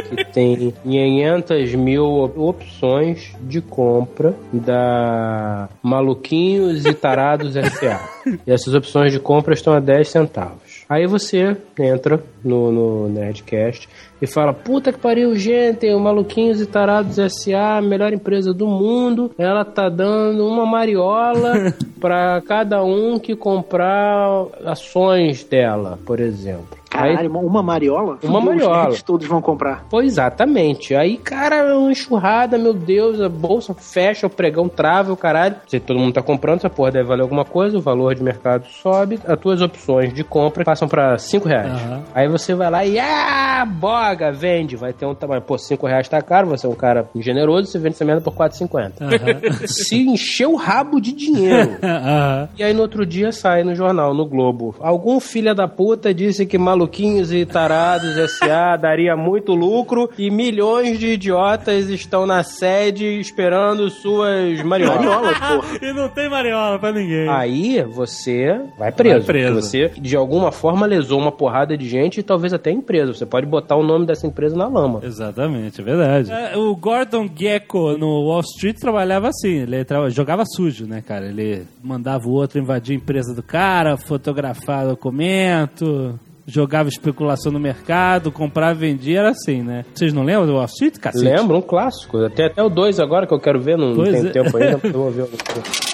[0.08, 2.04] que tem 500 mil
[2.36, 8.00] opções de compra da Maluquinhos e Tarados S.A.
[8.46, 10.63] E essas opções de compra estão a 10 centavos.
[10.88, 13.88] Aí você entra no, no Nerdcast
[14.20, 18.66] e fala: Puta que pariu, gente, o Maluquinhos e Tarados S.A., a melhor empresa do
[18.66, 19.30] mundo.
[19.38, 26.83] Ela tá dando uma mariola pra cada um que comprar ações dela, por exemplo.
[26.94, 28.18] Caralho, uma- uma mariola?
[28.22, 28.82] Uma Os mariola.
[28.84, 29.84] nerds todos vão comprar.
[29.90, 30.94] Pois exatamente.
[30.94, 35.56] Aí, cara, é uma enxurrada, meu Deus, a bolsa fecha, o pregão trava, o caralho.
[35.66, 38.66] Se todo mundo tá comprando, essa porra deve valer alguma coisa, o valor de mercado
[38.68, 41.72] sobe, as tuas opções de compra passam pra 5 reais.
[41.72, 42.02] Aham.
[42.14, 44.76] Aí você vai lá e, ah, boga, vende.
[44.76, 47.78] Vai ter um tamanho, pô, 5 reais tá caro, você é um cara generoso, você
[47.78, 48.92] vende essa merda por 4,50.
[49.02, 51.76] aham, Se encher o rabo de dinheiro.
[51.82, 52.48] aham.
[52.58, 54.74] E aí no outro dia sai no jornal, no Globo.
[54.80, 56.58] Algum filho da puta disse que
[56.88, 58.76] maluquinhos e tarados S.A.
[58.76, 64.96] daria muito lucro e milhões de idiotas estão na sede esperando suas mariolas.
[65.04, 65.78] Mariolas, porra.
[65.82, 67.28] E não tem mariola pra ninguém.
[67.28, 69.16] Aí você vai preso.
[69.16, 69.54] Vai preso.
[69.62, 73.14] Você, de alguma forma, lesou uma porrada de gente e talvez até empresa.
[73.14, 75.00] Você pode botar o nome dessa empresa na lama.
[75.02, 76.30] Exatamente, é verdade.
[76.30, 81.26] É, o Gordon Gekko no Wall Street trabalhava assim, ele tra- jogava sujo, né, cara?
[81.26, 88.30] Ele mandava o outro invadir a empresa do cara, fotografar documento, jogava especulação no mercado,
[88.30, 89.84] comprava e vendia, era assim, né?
[89.94, 91.24] Vocês não lembram do Wall Street, cacete?
[91.24, 91.56] Lembra?
[91.56, 92.28] Um clássico.
[92.30, 94.30] Tem até o 2 agora que eu quero ver, não Pois tem é.
[94.30, 95.26] tempo ainda, eu vou ver.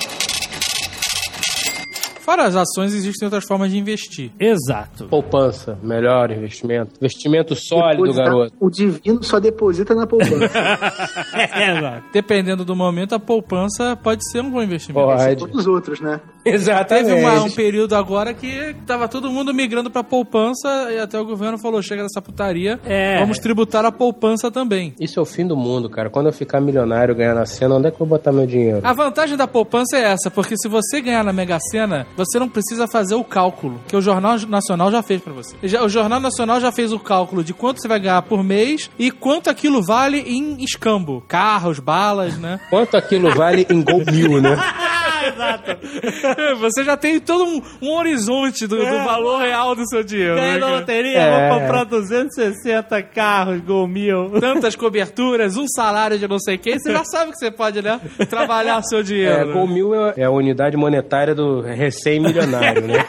[2.31, 4.31] Fora as ações, existem outras formas de investir.
[4.39, 5.07] Exato.
[5.07, 6.93] Poupança, melhor investimento.
[7.01, 8.53] Investimento sólido, Deposita- garoto.
[8.61, 10.49] O divino só deposita na poupança.
[11.33, 12.03] É, exato.
[12.13, 15.05] Dependendo do momento, a poupança pode ser um bom investimento.
[15.07, 15.37] Pode.
[15.37, 16.21] Todos os outros, né?
[16.45, 17.07] Exatamente.
[17.09, 21.25] Teve uma- um período agora que tava todo mundo migrando pra poupança e até o
[21.25, 23.19] governo falou: chega dessa putaria, É.
[23.19, 24.95] vamos tributar a poupança também.
[25.01, 26.09] Isso é o fim do mundo, cara.
[26.11, 28.81] Quando eu ficar milionário, ganhar na cena, onde é que eu vou botar meu dinheiro?
[28.85, 32.49] A vantagem da poupança é essa, porque se você ganhar na Mega Sena, você não
[32.49, 35.57] precisa fazer o cálculo, que o Jornal Nacional já fez pra você.
[35.63, 38.91] Já- O Jornal Nacional já fez o cálculo de quanto você vai ganhar por mês
[38.99, 41.23] e quanto aquilo vale em escambo.
[41.27, 42.61] Carros, balas, né?
[42.71, 44.57] Quanto aquilo vale em gol mil, né?
[46.61, 50.37] Você já tem todo um, um horizonte do, do valor real do seu dinheiro.
[50.37, 50.79] Ganhei né, na cara?
[50.81, 51.49] loteria, É.
[51.51, 54.31] vou comprar 260 carros, gol mil.
[54.41, 58.01] Tantas coberturas, um salário de não sei quem, você já sabe que você pode, né?
[58.29, 59.53] Trabalhar o seu É, dinheiro.
[59.53, 61.61] gol mil é é a unidade monetária do
[62.01, 63.05] recém-milionário, né?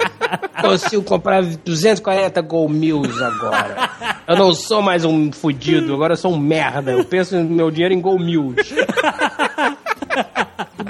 [0.60, 3.90] Consigo comprar 240 gol mils agora.
[4.26, 6.92] Eu não sou mais um fudido, agora eu sou um merda.
[6.92, 8.56] Eu penso meu dinheiro em gol mils.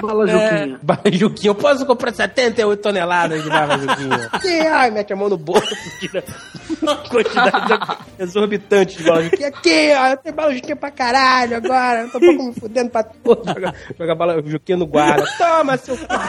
[0.02, 0.80] Bala Juquinha.
[0.82, 4.30] Bala Juquinha, eu posso comprar 78 toneladas de bala Juquinha.
[4.42, 6.24] Sim, ai, mete a mão no bolso, tira
[6.82, 7.78] uma quantidade
[8.18, 9.48] exorbitante de bala Juquinha.
[9.48, 12.00] Aqui, ó, tem bala Juquinha pra caralho agora.
[12.00, 13.46] Eu tô um pouco me fudendo pra tudo.
[13.46, 15.24] Joga, joga bala Juquinha no guarda.
[15.38, 16.20] Toma, seu fudido.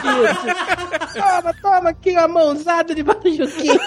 [1.12, 3.80] Toma, toma aqui, ó, mãozada de bala Juquinha.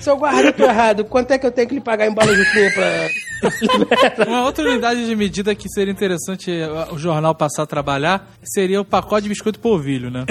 [0.00, 1.04] Seu guarda, eu tô errado.
[1.04, 3.08] Quanto é que eu tenho que lhe pagar em bala Juquinha pra...
[4.26, 8.78] Uma outra unidade de medida que seria interessante uh, o jornal passar a trabalhar seria
[8.82, 10.26] o pacote de biscoito polvilho, né?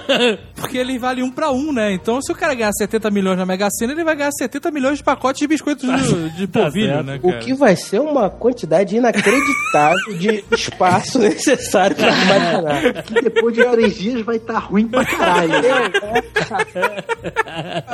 [0.56, 1.92] Porque ele vale um pra um, né?
[1.92, 4.96] Então, se o cara ganhar 70 milhões na Mega Sena, ele vai ganhar 70 milhões
[4.96, 7.04] de pacotes de biscoitos de, de Tá polvilho, certo.
[7.06, 7.40] né, O cara?
[7.42, 13.02] que vai ser uma quantidade inacreditável de espaço necessário para armazenar.
[13.04, 15.52] Que depois de três dias vai estar ruim pra caralho.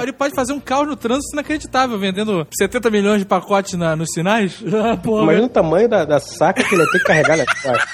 [0.00, 4.08] Ele pode fazer um caos no trânsito inacreditável, vendendo 70 milhões de pacotes na- nos
[4.12, 4.62] sinais.
[4.72, 7.46] Ah, porra, Imagina o tamanho da, da saca que ele ia ter que carregar nas
[7.62, 7.88] costas.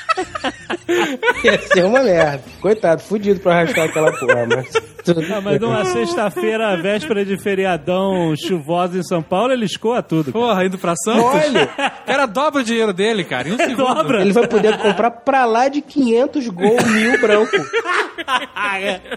[1.44, 2.42] Ia ser uma merda.
[2.60, 4.95] Coitado, fudido pra arrastar aquela porra, mas.
[5.14, 10.32] Tudo Ah, mas numa sexta-feira, véspera de feriadão chuvosa em São Paulo, ele escoa tudo.
[10.32, 10.44] cara.
[10.44, 11.24] Porra, indo pra Santos.
[11.24, 11.66] Olha!
[12.06, 13.94] Cara dobra o dinheiro dele, cara, em um segundo.
[13.94, 14.20] dobra.
[14.20, 17.56] Ele vai poder comprar pra lá de 500 gol mil branco.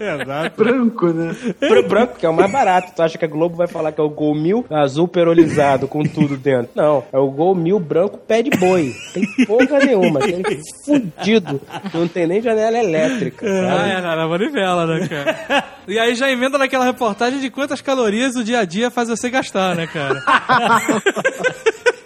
[0.00, 0.56] Exato.
[0.64, 1.34] Branco, né?
[1.58, 2.92] Pro branco, que é o mais barato.
[2.94, 6.02] Tu acha que a Globo vai falar que é o gol mil azul perolizado com
[6.02, 6.70] tudo dentro?
[6.74, 8.92] Não, é o gol mil branco pé de boi.
[9.14, 10.20] Tem porra nenhuma.
[10.20, 10.42] Tem
[10.84, 11.60] fudido.
[11.92, 13.46] Não tem nem janela elétrica.
[13.46, 15.64] Ah, é, na manivela, né, cara?
[15.90, 19.28] E aí já emenda naquela reportagem de quantas calorias o dia a dia faz você
[19.28, 20.22] gastar, né, cara?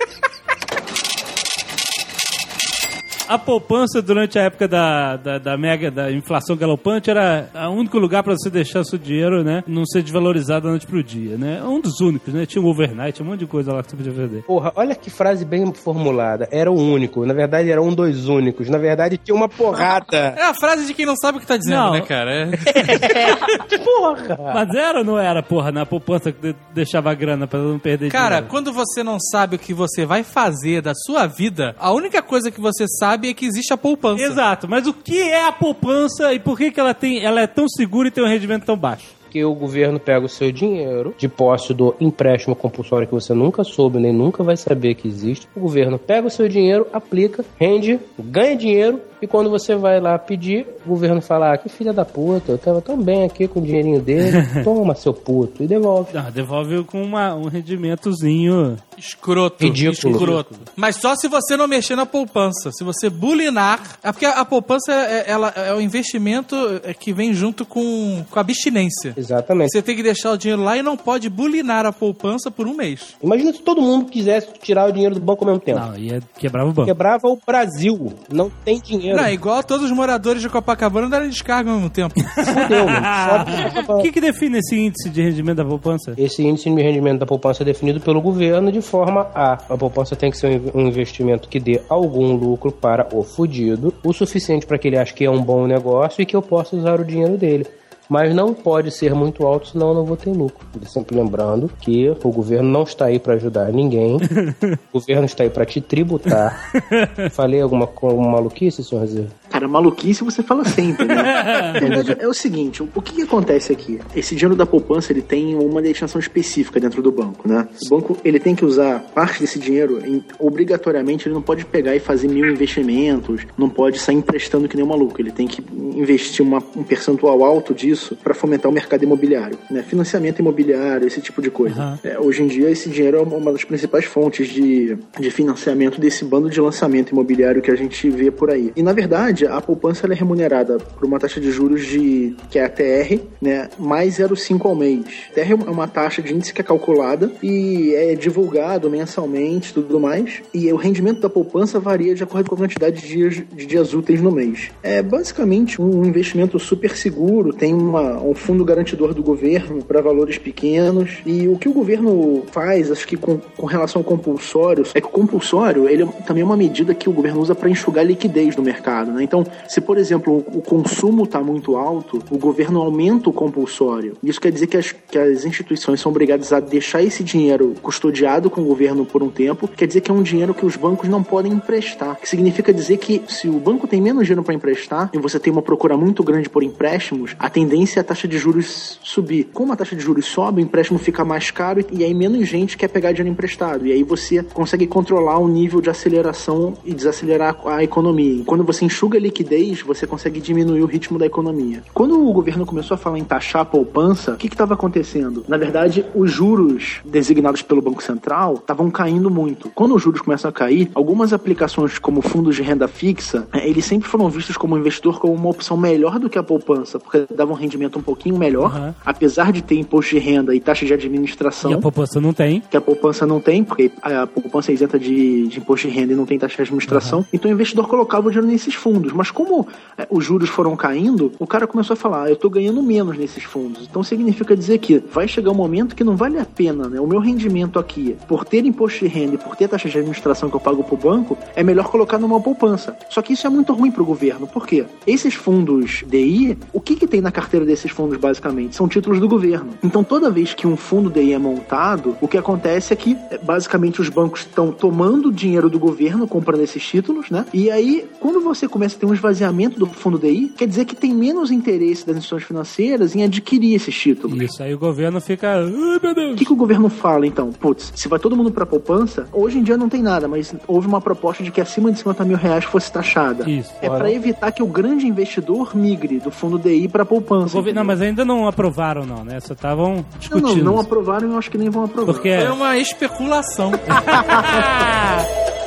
[3.27, 7.99] A poupança durante a época da, da, da mega da inflação galopante era o único
[7.99, 9.65] lugar para você deixar seu dinheiro, né?
[9.67, 11.63] Não ser desvalorizado da noite pro dia, né?
[11.63, 12.45] Um dos únicos, né?
[12.45, 14.43] Tinha um overnight, um monte de coisa lá que você podia vender.
[14.43, 16.47] Porra, olha que frase bem formulada.
[16.53, 17.25] Era o único.
[17.25, 18.69] Na verdade, era um dos únicos.
[18.69, 20.35] Na verdade, tinha uma porrada.
[20.45, 21.93] É a frase de quem não sabe o que tá dizendo, Não.
[21.93, 22.31] né, cara?
[22.31, 22.47] É.
[23.85, 24.37] Porra!
[24.55, 27.79] Mas era ou não era, porra, na poupança que de- deixava a grana pra não
[27.79, 28.47] perder Cara, dinheiro?
[28.49, 32.51] quando você não sabe o que você vai fazer da sua vida, a única coisa
[32.51, 34.23] que você sabe é que existe a poupança.
[34.23, 37.47] Exato, mas o que é a poupança e por que, que ela, tem, ela é
[37.47, 39.07] tão segura e tem um rendimento tão baixo?
[39.31, 43.65] Que o governo pega o seu dinheiro de posse do empréstimo compulsório que você nunca
[43.65, 45.49] soube nem nunca vai saber que existe.
[45.57, 50.19] O governo pega o seu dinheiro, aplica, rende, ganha dinheiro e quando você vai lá
[50.19, 53.59] pedir, o governo fala: ah, que filha da puta, eu tava tão bem aqui com
[53.59, 56.15] o dinheirinho dele, toma seu puto e devolve.
[56.15, 58.77] Ah, devolve com uma, um rendimentozinho.
[58.99, 59.65] Escroto.
[59.65, 60.15] Ridículo.
[60.17, 60.55] Escroto.
[60.77, 62.71] Mas só se você não mexer na poupança.
[62.73, 63.81] Se você bulinar.
[64.03, 68.39] É porque a poupança é, ela, é o investimento é, que vem junto com, com
[68.39, 69.15] a abstinência.
[69.17, 69.71] Exatamente.
[69.73, 72.75] Você tem que deixar o dinheiro lá e não pode bulinar a poupança por um
[72.75, 73.15] mês.
[73.23, 75.81] Imagina se todo mundo quisesse tirar o dinheiro do banco ao mesmo tempo.
[75.81, 76.87] Não, ia quebrava o banco.
[76.87, 78.13] Quebrava o Brasil.
[78.31, 79.17] Não tem dinheiro.
[79.17, 82.15] Não, é igual todos os moradores de Copacabana darem descarga ao mesmo tempo.
[82.21, 83.07] Fudeu, mano.
[83.87, 86.15] Só- O que, que define esse índice de rendimento da poupança?
[86.17, 90.15] Esse índice de rendimento da poupança é definido pelo governo de forma a a poupança
[90.15, 94.79] tem que ser um investimento que dê algum lucro para o fudido, o suficiente para
[94.79, 97.37] que ele ache que é um bom negócio e que eu possa usar o dinheiro
[97.37, 97.67] dele.
[98.09, 100.67] Mas não pode ser muito alto, senão eu não vou ter lucro.
[100.87, 104.17] Sempre lembrando que o governo não está aí para ajudar ninguém.
[104.93, 106.71] o governo está aí para te tributar.
[107.33, 109.25] Falei alguma, alguma maluquice, senhor Zé?
[109.55, 111.75] Cara, maluquice você fala sempre, né?
[111.79, 114.01] Verdade, é o seguinte, o que, que acontece aqui?
[114.17, 117.69] Esse dinheiro da poupança, ele tem uma destinação específica dentro do banco, né?
[117.87, 121.95] O banco, ele tem que usar parte desse dinheiro, em- obrigatoriamente, ele não pode pegar
[121.95, 125.63] e fazer mil investimentos, não pode sair emprestando que nem um maluco, ele tem que
[125.73, 129.85] investir uma- um percentual alto disso para fomentar o mercado imobiliário, né?
[129.85, 131.81] Financiamento imobiliário, esse tipo de coisa.
[131.81, 131.99] Aham.
[132.03, 136.25] É, hoje em dia, esse dinheiro é uma das principais fontes de, de financiamento desse
[136.25, 138.73] bando de lançamento imobiliário que a gente vê por aí.
[138.75, 142.65] E, na verdade, a poupança é remunerada por uma taxa de juros de que é
[142.65, 145.05] a TR, né, mais 0,5 ao mês.
[145.35, 150.43] TR é uma taxa de índice que é calculada e é divulgado mensalmente tudo mais.
[150.53, 153.95] E o rendimento da poupança varia de acordo com a quantidade de dias, de dias
[153.95, 154.71] úteis no mês.
[154.83, 160.39] É basicamente um investimento super seguro, tem uma, um fundo garantidor do governo para valores
[160.39, 161.19] pequenos.
[161.25, 165.07] E o que o governo faz, acho que com, com relação ao compulsório, é que
[165.07, 168.57] o compulsório ele é também é uma medida que o governo usa para enxugar liquidez
[168.57, 169.13] no mercado.
[169.13, 169.23] Né?
[169.23, 169.34] Então,
[169.67, 174.17] se por exemplo o, consumo está muito alto, o governo aumenta o compulsório.
[174.23, 178.51] Isso quer dizer que as, que as instituições são obrigadas a deixar esse dinheiro custodiado
[178.51, 179.67] com o governo por um tempo.
[179.69, 182.17] Quer dizer que é um dinheiro que os bancos não podem emprestar.
[182.21, 185.53] Que significa dizer que se o banco tem menos dinheiro para emprestar e você tem
[185.53, 189.49] uma procura muito grande por empréstimos, a tendência é a taxa de juros subir.
[189.53, 192.77] Como a taxa de juros sobe, o empréstimo fica mais caro e aí menos gente
[192.77, 193.87] quer pegar dinheiro emprestado.
[193.87, 198.41] E aí você consegue controlar o nível de aceleração e desacelerar a economia.
[198.41, 201.83] E quando você enxuga liquidez, você consegue diminuir o ritmo da economia.
[201.93, 205.45] Quando o governo começou a falar em taxar a poupança, o que estava acontecendo?
[205.49, 209.71] Na verdade, os juros designados pelo Banco Central estavam caindo muito.
[209.75, 213.85] Quando os juros começam a cair, algumas aplicações como fundos de renda fixa, eh, eles
[213.85, 217.53] sempre foram vistos como investidor como uma opção melhor do que a poupança, porque dava
[217.53, 218.95] um rendimento um pouquinho melhor, Uhum.
[219.05, 222.63] apesar de ter imposto de renda e taxa de administração E a poupança não tem.
[222.71, 226.13] que a poupança não tem, porque a poupança é isenta de, de imposto de renda
[226.13, 227.25] e não tem taxa de administração.
[227.33, 229.04] Então o investidor colocava o dinheiro nesses fundos.
[229.13, 232.49] Mas como é, os juros foram caindo, o cara começou a falar: "Ah, eu tô
[232.49, 233.87] ganhando menos nesses fundos.
[233.89, 237.01] Então significa dizer que vai chegar um momento que não vale a pena, né?
[237.01, 240.49] O meu rendimento aqui, por ter imposto de renda e por ter taxa de administração
[240.49, 242.97] que eu pago pro banco, é melhor colocar numa poupança.
[243.09, 244.47] Só que isso é muito ruim pro governo.
[244.47, 244.85] Por quê?
[245.07, 248.77] Esses fundos DI, o que, que tem na carteira desses fundos basicamente?
[248.77, 249.71] São títulos do governo.
[249.83, 253.39] Então toda vez que um fundo DI é montado, o que acontece é que é,
[253.39, 257.45] basicamente os bancos estão tomando dinheiro do governo comprando esses títulos, né?
[257.53, 260.95] E aí, quando você começa a ter um esvaziamento do fundo DI, quer dizer que
[260.95, 264.41] tem menos interesse das instituições financeiras em adquirir esses títulos.
[264.41, 265.57] Isso aí o governo fica.
[265.57, 266.33] Ai, meu Deus.
[266.33, 267.51] O que, que o governo fala então?
[267.53, 270.87] Putz, se vai todo mundo pra poupança, hoje em dia não tem nada, mas houve
[270.87, 273.49] uma proposta de que acima de 50 mil reais fosse taxada.
[273.49, 273.73] Isso.
[273.81, 277.55] É pra evitar que o grande investidor migre do fundo DI pra O poupança.
[277.55, 279.41] governo- Não, mas ainda não aprovaram, não, né?
[279.41, 280.65] Só estavam não, discutindo.
[280.65, 282.13] não, não aprovaram e eu acho que nem vão aprovar.
[282.15, 282.29] Porque.
[282.29, 283.73] É uma especulação.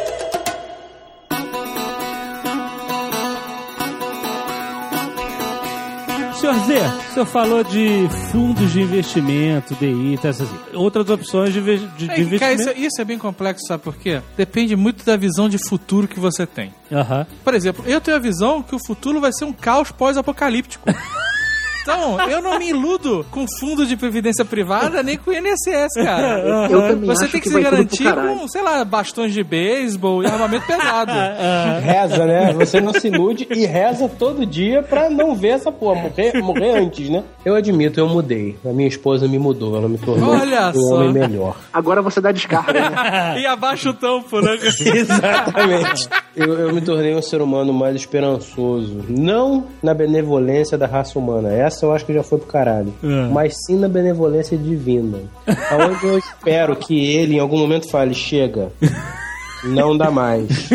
[6.47, 6.79] Senhor Z,
[7.09, 12.05] o senhor falou de fundos de investimento, DI, tá, essas, outras opções de, de, de
[12.05, 12.61] É, cara, investimento.
[12.61, 14.21] isso, isso é bem complexo, sabe por quê?
[14.37, 16.73] Depende muito da visão de futuro que você tem.
[16.89, 17.27] Aham.
[17.43, 20.87] Por exemplo, eu tenho a visão que o futuro vai ser um caos pós-apocalíptico.
[21.87, 26.67] Então, eu não me iludo com fundo de previdência privada nem com o INSS, cara.
[26.69, 30.21] Eu também Você acho tem que, que se garantir com, sei lá, bastões de beisebol
[30.21, 31.13] e armamento pesado.
[31.81, 32.53] Reza, né?
[32.53, 36.77] Você não se ilude e reza todo dia pra não ver essa porra morrer, morrer
[36.77, 37.23] antes, né?
[37.45, 38.57] Eu admito, eu mudei.
[38.65, 40.95] A minha esposa me mudou, ela me tornou Olha um só.
[40.95, 41.55] homem melhor.
[41.71, 43.39] Agora você dá descarga, né?
[43.39, 44.57] e abaixa o tampo, né?
[44.93, 46.09] Exatamente.
[46.35, 49.05] Eu, eu me tornei um ser humano mais esperançoso.
[49.07, 51.53] Não na benevolência da raça humana.
[51.53, 52.93] Essa eu acho que já foi pro caralho.
[53.03, 53.27] É.
[53.31, 55.19] Mas sim na benevolência divina.
[55.71, 58.71] Aonde eu espero que ele em algum momento fale: chega.
[59.63, 60.69] Não dá mais.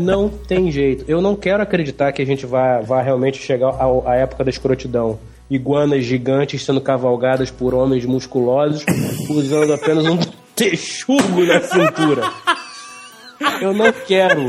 [0.00, 1.04] Não tem jeito.
[1.08, 4.50] Eu não quero acreditar que a gente vai, vai realmente chegar ao- à época da
[4.50, 5.18] escrotidão.
[5.50, 8.84] Iguanas gigantes sendo cavalgadas por homens musculosos
[9.28, 10.16] usando apenas um
[10.54, 12.22] texugo na cintura.
[13.60, 14.42] Eu não quero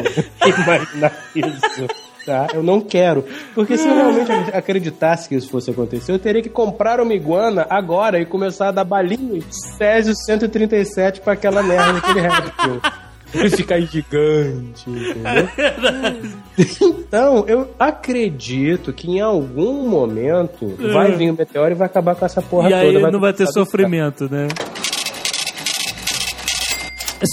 [0.46, 1.88] imaginar isso.
[2.26, 2.48] Tá?
[2.54, 3.26] Eu não quero.
[3.56, 7.66] Porque se eu realmente acreditasse que isso fosse acontecer, eu teria que comprar uma iguana
[7.70, 9.44] agora e começar a dar balinho
[9.78, 12.82] Césio 137 pra aquela merda daquele réptil.
[13.34, 15.48] Ele ficar gigante, entendeu?
[16.82, 22.26] Então, eu acredito que em algum momento vai vir o meteoro e vai acabar com
[22.26, 23.06] essa porra E toda.
[23.08, 24.48] aí não vai ter sofrimento, né?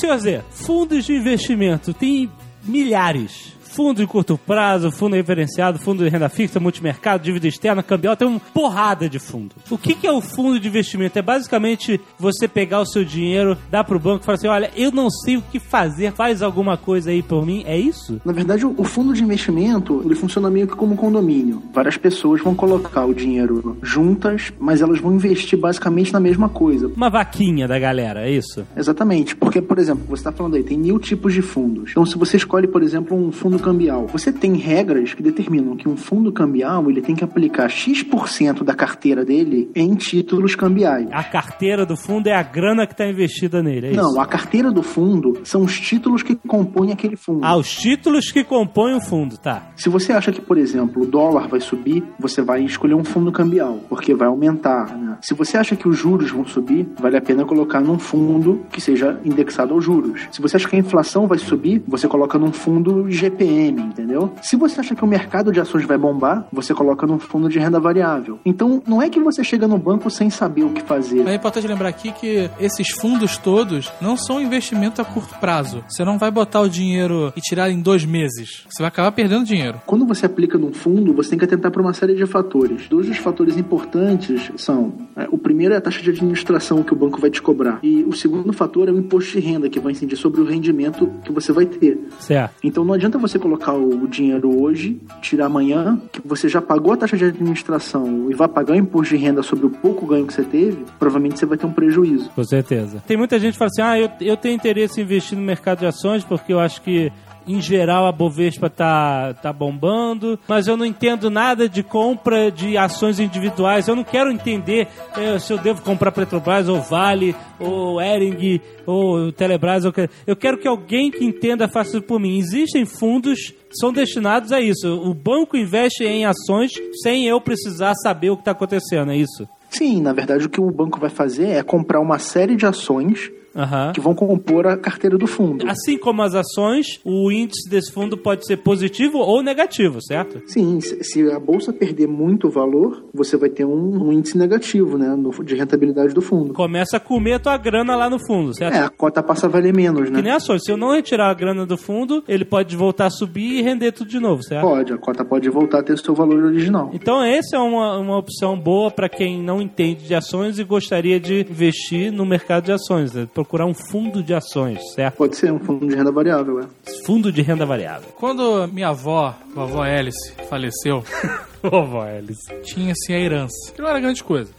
[0.00, 2.30] Senhor Zé, fundos de investimento tem
[2.64, 3.56] milhares.
[3.78, 8.26] Fundo de curto prazo, fundo referenciado, fundo de renda fixa, multimercado, dívida externa, cambial, tem
[8.26, 9.54] uma porrada de fundo.
[9.70, 11.16] O que, que é o fundo de investimento?
[11.16, 14.90] É basicamente você pegar o seu dinheiro, dar pro banco e falar assim: olha, eu
[14.90, 17.62] não sei o que fazer, faz alguma coisa aí por mim.
[17.66, 18.20] É isso?
[18.24, 21.62] Na verdade, o fundo de investimento, ele funciona meio que como um condomínio.
[21.72, 26.88] Várias pessoas vão colocar o dinheiro juntas, mas elas vão investir basicamente na mesma coisa.
[26.88, 28.66] Uma vaquinha da galera, é isso?
[28.76, 31.92] Exatamente, porque, por exemplo, você está falando aí, tem mil tipos de fundos.
[31.92, 35.86] Então, se você escolhe, por exemplo, um fundo cambial, você tem regras que determinam que
[35.86, 41.06] um fundo cambial ele tem que aplicar X% da carteira dele em títulos cambiais.
[41.12, 44.00] A carteira do fundo é a grana que está investida nele, é isso?
[44.00, 47.44] Não, a carteira do fundo são os títulos que compõem aquele fundo.
[47.44, 49.70] Ah, os títulos que compõem o fundo, tá.
[49.76, 53.30] Se você acha que, por exemplo, o dólar vai subir, você vai escolher um fundo
[53.30, 54.96] cambial, porque vai aumentar.
[54.96, 55.18] Né?
[55.20, 58.80] Se você acha que os juros vão subir, vale a pena colocar num fundo que
[58.80, 60.26] seja indexado aos juros.
[60.32, 64.32] Se você acha que a inflação vai subir, você coloca num fundo GPM, entendeu?
[64.42, 67.58] Se você acha que o mercado de ações vai bombar, você coloca num fundo de
[67.58, 68.38] renda variável.
[68.44, 71.26] Então, não é que você chega no banco sem saber o que fazer.
[71.26, 75.84] É importante lembrar aqui que esses fundos todos não são investimento a curto prazo.
[75.88, 78.64] Você não vai botar o dinheiro e tirar em dois meses.
[78.68, 79.80] Você vai acabar perdendo dinheiro.
[79.86, 82.88] Quando você aplica num fundo, você tem que atentar para uma série de fatores.
[82.88, 86.96] Dois dos fatores importantes são: é, o primeiro é a taxa de administração que o
[86.96, 89.92] banco vai te cobrar, e o segundo fator é o imposto de renda que vai
[89.92, 91.98] incidir sobre o rendimento que você vai ter.
[92.20, 92.54] Certo.
[92.62, 96.96] Então não adianta você colocar o dinheiro hoje, tirar amanhã, que você já pagou a
[96.96, 100.32] taxa de administração e vai pagar o imposto de renda sobre o pouco ganho que
[100.32, 102.30] você teve, provavelmente você vai ter um prejuízo.
[102.30, 103.02] Com certeza.
[103.06, 105.80] Tem muita gente que fala assim: ah, eu, eu tenho interesse em investir no mercado
[105.80, 107.12] de ações porque eu acho que.
[107.48, 112.76] Em geral, a Bovespa tá, tá bombando, mas eu não entendo nada de compra de
[112.76, 113.88] ações individuais.
[113.88, 114.86] Eu não quero entender
[115.16, 119.86] eh, se eu devo comprar Petrobras, ou Vale, ou Ering, ou Telebrás.
[119.86, 122.36] Eu quero, eu quero que alguém que entenda faça isso por mim.
[122.38, 124.88] Existem fundos são destinados a isso.
[124.88, 126.72] O banco investe em ações
[127.02, 129.48] sem eu precisar saber o que está acontecendo, é isso?
[129.70, 133.30] Sim, na verdade o que o banco vai fazer é comprar uma série de ações
[133.58, 133.92] Aham.
[133.92, 135.68] que vão compor a carteira do fundo.
[135.68, 140.40] Assim como as ações, o índice desse fundo pode ser positivo ou negativo, certo?
[140.46, 145.08] Sim, se a bolsa perder muito valor, você vai ter um, um índice negativo, né,
[145.16, 146.54] no- de rentabilidade do fundo.
[146.54, 148.74] Começa a comer a tua grana lá no fundo, certo?
[148.74, 150.22] É, a cota passa a valer menos, Que né?
[150.22, 150.62] nem ações.
[150.64, 153.92] Se eu não retirar a grana do fundo, ele pode voltar a subir e render
[153.92, 154.62] tudo de novo, certo?
[154.62, 156.90] Pode, a cota pode voltar a ter seu valor original.
[156.92, 161.18] Então essa é uma, uma opção boa para quem não entende de ações e gostaria
[161.18, 163.26] de investir no mercado de ações, né?
[163.48, 165.16] Procurar um fundo de ações, certo?
[165.16, 166.66] Pode ser um fundo de renda variável, é.
[167.06, 168.10] Fundo de renda variável.
[168.14, 171.02] Quando minha avó, vovó Alice, faleceu,
[171.62, 172.42] Vovó Alice.
[172.62, 173.72] tinha-se a herança.
[173.74, 174.50] Que não era grande coisa.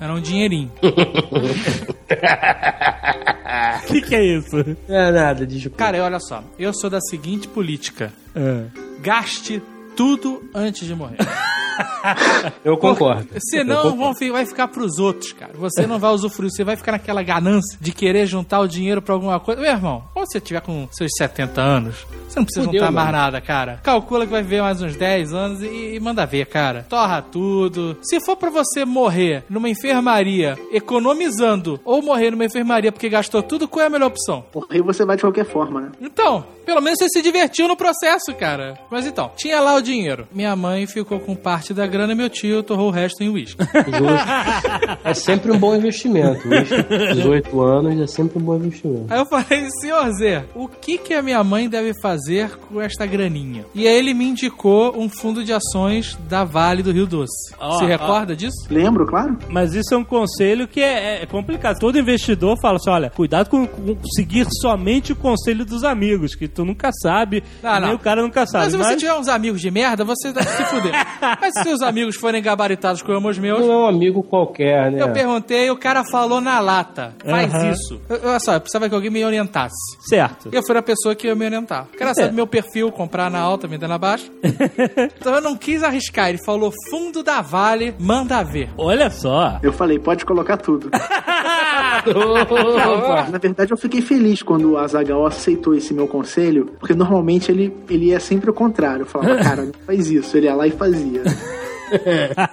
[0.00, 0.72] Era um dinheirinho.
[0.82, 0.90] O
[3.86, 4.56] que, que é isso?
[4.88, 5.76] Não é nada, desculpa.
[5.76, 6.42] Cara, olha só.
[6.58, 8.10] Eu sou da seguinte política.
[8.34, 8.64] Ah.
[9.00, 9.62] Gaste
[9.98, 11.16] tudo antes de morrer.
[12.64, 13.28] Eu concordo.
[13.50, 14.18] Senão Eu concordo.
[14.20, 15.52] vão vai ficar pros outros, cara.
[15.54, 19.14] Você não vai usufruir, você vai ficar naquela ganância de querer juntar o dinheiro pra
[19.14, 19.60] alguma coisa.
[19.60, 23.06] Meu irmão, quando você tiver com seus 70 anos, você não precisa Fudeu, juntar mais
[23.06, 23.18] mano.
[23.18, 23.80] nada, cara.
[23.82, 26.86] Calcula que vai viver mais uns 10 anos e, e manda ver, cara.
[26.88, 27.96] Torra tudo.
[28.02, 33.66] Se for pra você morrer numa enfermaria economizando ou morrer numa enfermaria porque gastou tudo,
[33.68, 34.44] qual é a melhor opção?
[34.54, 35.92] Morrer você vai de qualquer forma, né?
[36.00, 38.78] Então, pelo menos você se divertiu no processo, cara.
[38.90, 40.26] Mas então, tinha lá o dinheiro.
[40.32, 43.58] Minha mãe ficou com parte da grana e meu tio torrou o resto em uísque.
[45.04, 46.40] É sempre um bom investimento.
[46.54, 46.74] Isso,
[47.14, 49.06] 18 anos é sempre um bom investimento.
[49.12, 53.06] Aí eu falei, senhor Zé, o que que a minha mãe deve fazer com esta
[53.06, 53.64] graninha?
[53.74, 57.54] E aí ele me indicou um fundo de ações da Vale do Rio Doce.
[57.58, 58.56] Ó, Se recorda disso?
[58.70, 59.38] Lembro, claro.
[59.48, 61.78] Mas isso é um conselho que é, é complicado.
[61.78, 66.48] Todo investidor fala assim: olha, cuidado com, com seguir somente o conselho dos amigos, que
[66.48, 67.96] tu nunca sabe, Ah, nem não.
[67.96, 68.64] o cara nunca sabe.
[68.64, 70.92] Mas se você tiver uns amigos de merda, você deve se fuder.
[71.40, 75.00] Mas se seus amigos forem gabaritados como os meus, Não é um amigo qualquer, né?
[75.00, 77.14] eu perguntei, o cara falou na lata.
[77.24, 77.70] Faz Aham.
[77.70, 78.00] isso.
[78.08, 79.74] Eu, olha só, eu precisava que alguém me orientasse.
[80.00, 80.48] Certo.
[80.50, 81.86] Eu fui a pessoa que ia me orientar.
[81.94, 84.26] O cara sabe meu perfil, comprar na alta, vender na baixa.
[85.20, 86.28] então eu não quis arriscar.
[86.28, 88.70] Ele falou, fundo da Vale, manda ver.
[88.76, 89.60] Olha só.
[89.62, 90.90] Eu falei, pode colocar tudo.
[93.30, 97.74] Na verdade, eu fiquei feliz quando o Azagal aceitou esse meu conselho, porque normalmente ele,
[97.88, 99.02] ele é sempre o contrário.
[99.02, 100.36] Eu falava, cara, faz isso.
[100.36, 101.22] Ele ia lá e fazia.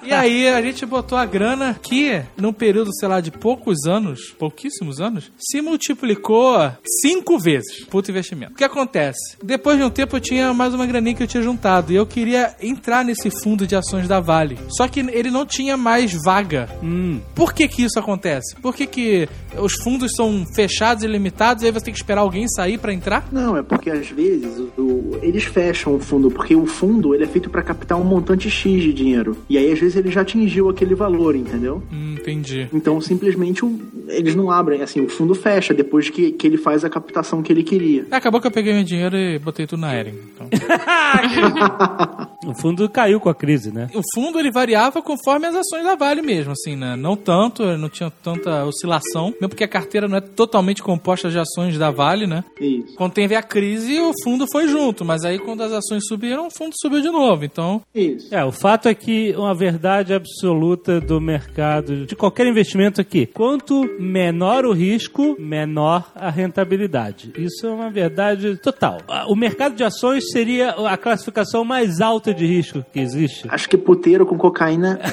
[0.03, 4.33] E aí a gente botou a grana que, num período, sei lá, de poucos anos,
[4.37, 6.71] pouquíssimos anos, se multiplicou
[7.01, 7.83] cinco vezes.
[7.85, 8.53] Puto investimento.
[8.53, 9.37] O que acontece?
[9.43, 12.05] Depois de um tempo eu tinha mais uma graninha que eu tinha juntado e eu
[12.05, 14.57] queria entrar nesse fundo de ações da Vale.
[14.69, 16.69] Só que ele não tinha mais vaga.
[16.83, 17.19] Hum.
[17.33, 18.55] Por que que isso acontece?
[18.57, 19.27] Por que que
[19.57, 22.93] os fundos são fechados e limitados e aí você tem que esperar alguém sair pra
[22.93, 23.27] entrar?
[23.31, 27.23] Não, é porque às vezes o- o- eles fecham o fundo, porque o fundo ele
[27.23, 29.24] é feito para captar um montante X de dinheiro.
[29.49, 31.81] E aí às vezes ele já atingiu aquele valor, entendeu?
[31.91, 32.67] Hum, entendi.
[32.73, 33.63] Então simplesmente
[34.07, 37.51] eles não abrem, assim, o fundo fecha depois que, que ele faz a captação que
[37.51, 38.05] ele queria.
[38.11, 40.13] Acabou que eu peguei meu dinheiro e botei tudo na Eren.
[40.33, 40.49] Então.
[42.45, 43.89] O fundo caiu com a crise, né?
[43.93, 46.95] o fundo ele variava conforme as ações da Vale mesmo, assim, né?
[46.95, 51.39] Não tanto, não tinha tanta oscilação, mesmo porque a carteira não é totalmente composta de
[51.39, 52.43] ações da Vale, né?
[52.59, 52.93] Isso.
[52.95, 56.51] Quando teve a crise, o fundo foi junto, mas aí quando as ações subiram, o
[56.51, 57.43] fundo subiu de novo.
[57.43, 58.33] Então, Isso.
[58.33, 63.83] É, o fato é que uma verdade absoluta do mercado, de qualquer investimento aqui, quanto
[63.99, 67.31] menor o risco, menor a rentabilidade.
[67.37, 68.99] Isso é uma verdade total.
[69.07, 73.47] Ah, O mercado de ações seria a classificação mais alta de risco que existe.
[73.49, 74.99] Acho que puteiro com cocaína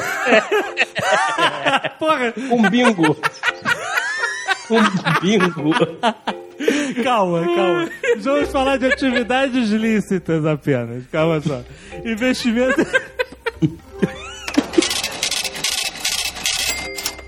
[1.98, 3.16] Porra, Um bingo.
[4.70, 5.74] Um bingo.
[7.02, 7.90] calma, calma.
[8.18, 11.04] Vamos falar de atividades lícitas apenas.
[11.10, 11.60] Calma só.
[12.04, 12.80] Investimento.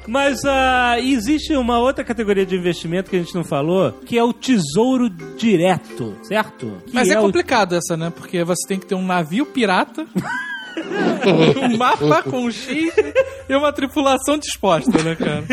[0.07, 4.23] Mas ah, existe uma outra categoria de investimento que a gente não falou, que é
[4.23, 6.73] o tesouro direto, certo?
[6.87, 8.11] Que mas é, o- complicado essa, né?
[8.15, 10.07] Porque você tem que ter um navio pirata,
[11.63, 12.95] um mapa com um X
[13.49, 15.45] e uma tripulação disposta, né, cara?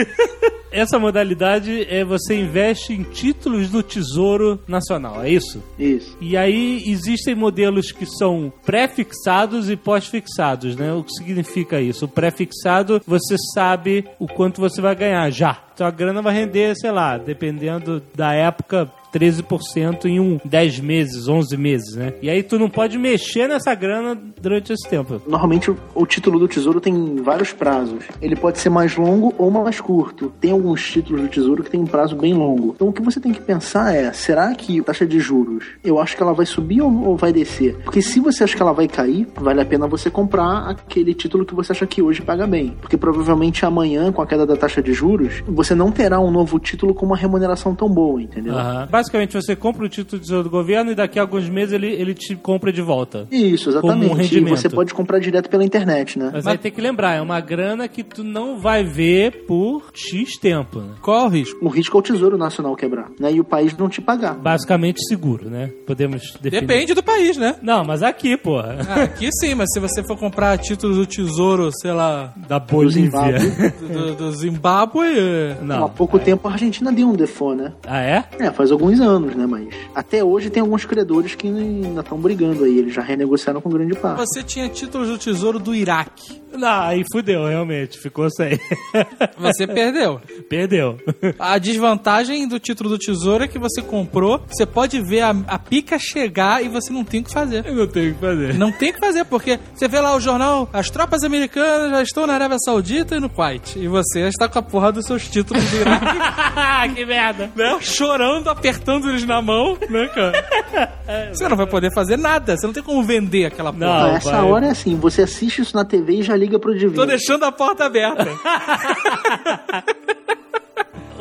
[0.72, 5.61] Essa modalidade é você investe em títulos do Tesouro Nacional, é isso?
[5.78, 6.15] Isso.
[6.22, 10.93] E aí existem modelos que são pré-fixados e pós-fixados, né?
[10.93, 12.05] O que significa isso?
[12.05, 15.61] O pré-fixado, você sabe o quanto você vai ganhar já.
[15.74, 21.28] Então a grana vai render, sei lá, dependendo da época, 13% em um 10 meses,
[21.28, 22.14] 11 meses, né?
[22.22, 25.22] E aí tu não pode mexer nessa grana durante esse tempo.
[25.28, 28.05] Normalmente o, título do tesouro tem vários prazos.
[28.22, 30.32] Ele pode ser mais longo ou mais curto.
[30.39, 32.74] Tem alguns títulos do tesouro que tem um prazo bem longo.
[32.76, 35.99] Então o que você tem que pensar é: será que a taxa de juros eu
[35.99, 37.78] acho que ela vai subir ou, vai descer?
[37.84, 41.45] Porque se você acha que ela vai cair, vale a pena você comprar aquele título
[41.45, 42.76] que você acha que hoje paga bem.
[42.80, 46.59] Porque provavelmente amanhã, com a queda da taxa de juros, você não terá um novo
[46.59, 48.57] título com uma remuneração tão boa, entendeu?
[48.57, 48.88] Aham.
[49.02, 51.88] Basicamente, você compra o título do Tesouro do Governo e daqui a alguns meses ele,
[51.88, 53.28] ele te compra de volta.
[53.32, 54.20] Isso, Como um exatamente.
[54.20, 54.58] e rendimento.
[54.58, 56.30] você pode comprar direto pela internet, né?
[56.32, 60.38] Mas, aí tem que lembrar, é uma grana que tu não vai ver por X
[60.38, 60.93] tempo, né?
[61.02, 61.66] Qual é o risco?
[61.66, 63.32] O risco é o Tesouro Nacional quebrar, né?
[63.34, 64.36] E o país não te pagar.
[64.36, 65.72] Basicamente seguro, né?
[65.88, 66.62] Podemos definir.
[66.68, 67.56] Depende do país, né?
[67.64, 68.78] Não, mas aqui, porra.
[68.88, 73.39] Ah, aqui sim, mas se você for comprar títulos do tesouro, sei lá, Da Bolívia.
[73.80, 75.08] do, do Zimbábue.
[75.08, 75.89] é- Há Não.
[75.89, 77.74] pouco tempo a Argentina deu um default, né?
[77.88, 78.24] Ah, é?
[78.39, 79.46] É, faz alguns alguns anos, né?
[79.46, 82.80] Mas até hoje tem alguns credores que ainda estão brigando aí.
[82.80, 84.20] Eles já renegociaram com grande parte.
[84.20, 86.42] Você tinha títulos do tesouro do Iraque.
[86.54, 87.98] Não, aí fudeu, realmente.
[87.98, 88.60] Ficou sem.
[89.39, 90.20] Você perdeu.
[90.50, 90.98] Perdeu.
[91.39, 95.58] A desvantagem do título do tesouro é que você comprou, você pode ver a, a
[95.58, 97.66] pica chegar e você não tem o que fazer.
[97.66, 98.54] Eu não tenho o que fazer.
[98.56, 102.04] Não tem o que fazer, porque você vê lá o jornal, as tropas americanas já
[102.04, 103.80] estão na Arábia Saudita e no Kuwait.
[103.80, 107.50] E você está com a porra dos seus títulos do Iraque, que merda.
[107.56, 107.78] né?
[107.80, 110.92] Chorando, apertando eles na mão, né, cara?
[111.34, 113.86] Você não vai poder fazer nada, você não tem como vender aquela porra.
[113.86, 114.44] Não, essa vai.
[114.44, 116.96] hora é assim, você assiste isso na TV e já liga pro Divino.
[116.96, 118.28] Tô deixando a porta aberta.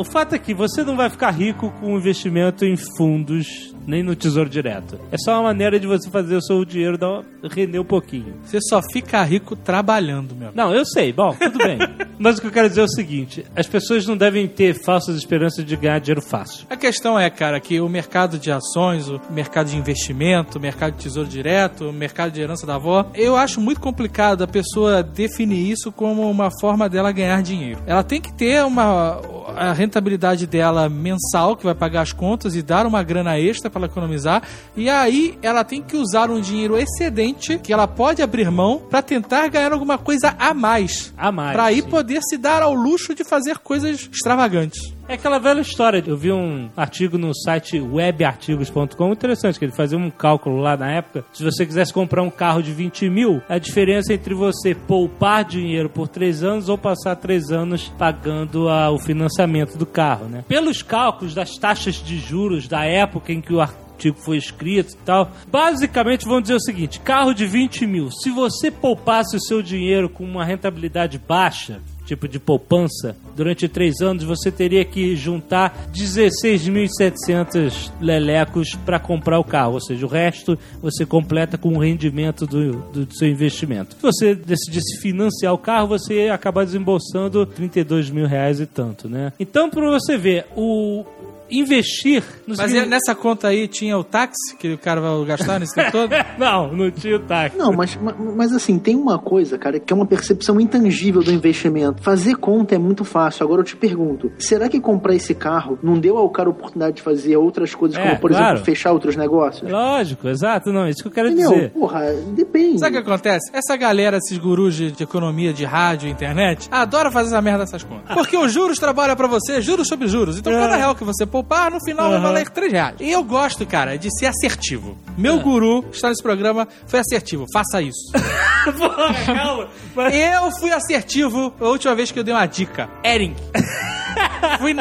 [0.00, 4.16] O fato é que você não vai ficar rico com investimento em fundos, nem no
[4.16, 4.98] tesouro direto.
[5.12, 8.34] É só uma maneira de você fazer o seu dinheiro dar render um pouquinho.
[8.42, 10.52] Você só fica rico trabalhando, meu.
[10.54, 11.76] Não, eu sei, bom, tudo bem.
[12.18, 15.16] Mas o que eu quero dizer é o seguinte: as pessoas não devem ter falsas
[15.16, 16.66] esperanças de ganhar dinheiro fácil.
[16.70, 20.94] A questão é, cara, que o mercado de ações, o mercado de investimento, o mercado
[20.96, 25.02] de tesouro direto, o mercado de herança da avó, eu acho muito complicado a pessoa
[25.02, 27.82] definir isso como uma forma dela ganhar dinheiro.
[27.86, 29.20] Ela tem que ter uma
[29.56, 33.80] a rentabilidade dela mensal, que vai pagar as contas e dar uma grana extra para
[33.80, 34.42] ela economizar,
[34.76, 39.02] e aí ela tem que usar um dinheiro excedente que ela pode abrir mão para
[39.02, 41.12] tentar ganhar alguma coisa a mais.
[41.16, 41.52] A mais.
[41.52, 41.88] Pra aí sim.
[41.88, 44.94] poder se dar ao luxo de fazer coisas extravagantes.
[45.10, 46.00] É aquela velha história.
[46.06, 50.88] Eu vi um artigo no site webartigos.com interessante, que ele fazia um cálculo lá na
[50.88, 51.24] época.
[51.32, 55.90] Se você quisesse comprar um carro de 20 mil, a diferença entre você poupar dinheiro
[55.90, 60.44] por três anos ou passar três anos pagando a- o financiamento do carro, né?
[60.46, 64.96] Pelos cálculos das taxas de juros da época em que o artigo foi escrito e
[64.98, 65.32] tal.
[65.50, 68.12] Basicamente, vamos dizer o seguinte: carro de 20 mil.
[68.12, 71.80] Se você poupasse o seu dinheiro com uma rentabilidade baixa,
[72.10, 79.44] tipo de poupança, durante três anos, você teria que juntar 16.700 lelecos para comprar o
[79.44, 79.74] carro.
[79.74, 83.94] Ou seja, o resto você completa com o rendimento do, do seu investimento.
[83.94, 89.08] Se você decidisse financiar o carro, você ia acabar desembolsando 32 mil reais e tanto,
[89.08, 89.32] né?
[89.38, 91.04] Então, para você ver, o
[91.50, 92.22] investir...
[92.46, 95.74] no Mas signi- nessa conta aí tinha o táxi que o cara vai gastar nesse
[95.74, 96.10] tempo todo?
[96.38, 97.56] Não, não tinha o táxi.
[97.56, 101.30] Não, mas, ma- mas assim, tem uma coisa, cara, que é uma percepção intangível do
[101.32, 102.02] investimento.
[102.02, 103.44] Fazer conta é muito fácil.
[103.44, 106.96] Agora eu te pergunto, será que comprar esse carro não deu ao cara a oportunidade
[106.96, 108.44] de fazer outras coisas, É, como, por claro.
[108.46, 109.70] exemplo, fechar outros negócios?
[109.70, 111.50] Lógico, exato, não, isso que eu quero Entendeu?
[111.52, 111.70] dizer.
[111.70, 112.78] Porra, depende.
[112.78, 113.50] Sabe o que acontece?
[113.52, 117.82] Essa galera, esses gurus de, de economia, de rádio, internet, adora fazer essa merda dessas
[117.84, 118.14] contas.
[118.14, 120.38] Porque os juros trabalham pra você, juros sobre juros.
[120.38, 122.26] Então, cada real que você poupar, no final vai Aham.
[122.28, 122.96] valer 3 reais.
[123.00, 124.96] E eu gosto, cara, de ser assertivo.
[125.16, 127.44] Meu guru que está nesse programa foi assertivo.
[127.52, 128.12] Faça isso.
[128.78, 129.68] Porra, calma.
[129.94, 132.88] Mas- Eu fui assertivo a última vez que eu dei uma dica.
[133.04, 133.34] Ering.
[134.58, 134.74] Fui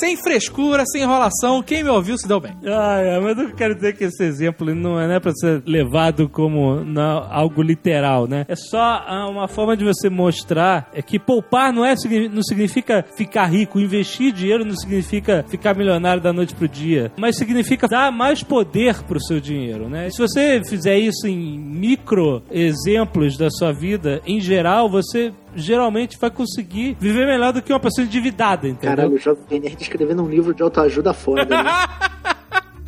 [0.00, 1.62] sem frescura, sem enrolação.
[1.62, 2.52] Quem me ouviu se deu bem.
[2.66, 5.62] Ah, é, mas eu quero dizer que esse exemplo não é, não é pra ser
[5.66, 8.44] levado como na- algo literal, né?
[8.48, 11.94] É só ah, uma forma de você mostrar é que poupar não, é,
[12.30, 17.36] não significa ficar rico, investir dinheiro não significa ficar milionário da noite pro dia, mas
[17.36, 20.08] significa dar mais poder pro seu dinheiro, né?
[20.10, 26.30] Se você fizer isso em micro exemplos da sua vida, em geral, você geralmente vai
[26.30, 28.95] conseguir viver melhor do que uma pessoa endividada, entendeu?
[28.96, 31.44] Caralho, o Jovem Nerd escrevendo um livro de autoajuda foda.
[31.44, 31.64] Né?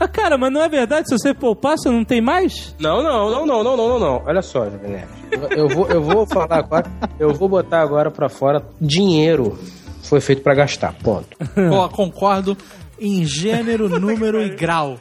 [0.01, 1.09] Ah, cara, mas não é verdade?
[1.09, 2.73] Se você poupar, você não tem mais?
[2.79, 4.23] Não, não, não, não, não, não, não, não.
[4.27, 5.09] Olha só, Jovem Nerd.
[5.33, 6.87] Eu- Eu vou, eu vou falar agora,
[7.19, 9.59] eu vou botar agora pra fora dinheiro
[10.05, 11.27] foi feito pra gastar, ponto.
[11.73, 12.57] Ó, concordo
[13.01, 15.01] em gênero, número e grau.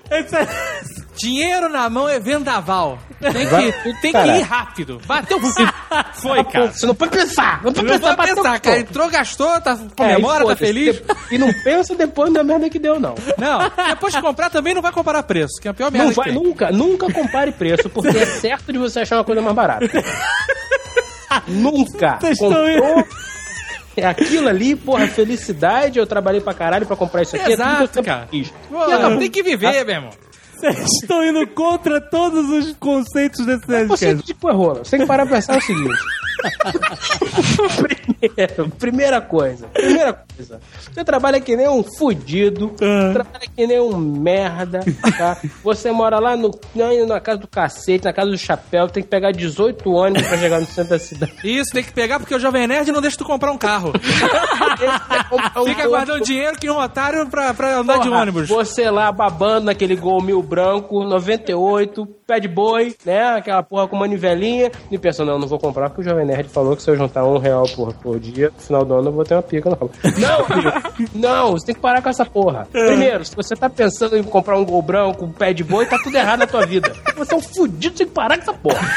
[1.18, 2.99] Dinheiro na mão é vendaval.
[3.20, 5.01] Tem que, tem que ir rápido.
[5.05, 5.39] Bateu,
[6.13, 6.72] foi, cara.
[6.72, 8.80] Você não pode pensar, não pode Não pensar, vai bateu, pensar, cara.
[8.80, 11.01] Entrou, gastou, tá, É, comemora, e tá feliz.
[11.32, 13.15] E não pensa depois da merda que deu, não.
[13.38, 13.59] Não,
[13.89, 16.32] depois de comprar também não vai comparar preço, que é a pior merda Não vai,
[16.32, 19.88] nunca, nunca compare preço, porque é certo de você achar uma coisa mais barata.
[21.47, 22.20] nunca.
[22.20, 23.07] Vocês Comprou.
[23.95, 25.97] É aquilo ali, porra, felicidade.
[25.97, 27.49] Eu trabalhei pra caralho pra comprar isso aqui.
[27.49, 28.28] é Exato, sempre cara.
[28.70, 30.26] Pô, tem que viver, meu irmão.
[30.58, 34.24] Vocês estão indo contra todos os conceitos desse podcast.
[34.24, 34.84] tipo é rola.
[34.84, 35.93] Você tem que parar pra pensar o seguinte.
[38.80, 39.67] Primeira coisa.
[39.67, 40.59] Primeira coisa.
[40.91, 42.73] Você trabalha que nem um fudido.
[42.82, 43.11] Ah.
[43.13, 44.82] Trabalha que nem um merda.
[45.17, 45.38] Tá?
[45.63, 48.88] Você mora lá no, na- na casa do cacete, na casa do chapéu.
[48.88, 51.34] Tem que pegar 18 ônibus pra chegar no centro da cidade.
[51.43, 53.91] Isso, tem que pegar porque o Jovem Nerd não deixa tu comprar um carro.
[55.30, 58.47] Comprar um Fica guardando dinheiro que um otário pra, pra andar de Porra, ônibus.
[58.47, 63.38] Você lá babando naquele gol mil branco, 98, pé de boi, né?
[63.38, 64.69] Aquela porra com uma nivelinha.
[64.91, 67.25] E pensando, não, não vou comprar porque o Jovem Nerd falou que se eu juntar
[67.25, 69.89] um real por, por dia, no final do ano eu vou ter uma pica nova.
[70.03, 72.67] Não, filho, não, você tem que parar com essa porra.
[72.71, 75.97] Primeiro, se você tá pensando em comprar um gol branco, um pé de boi, tá
[76.03, 76.91] tudo errado na tua vida.
[77.15, 78.88] Você é um fudido, você tem que parar com essa porra.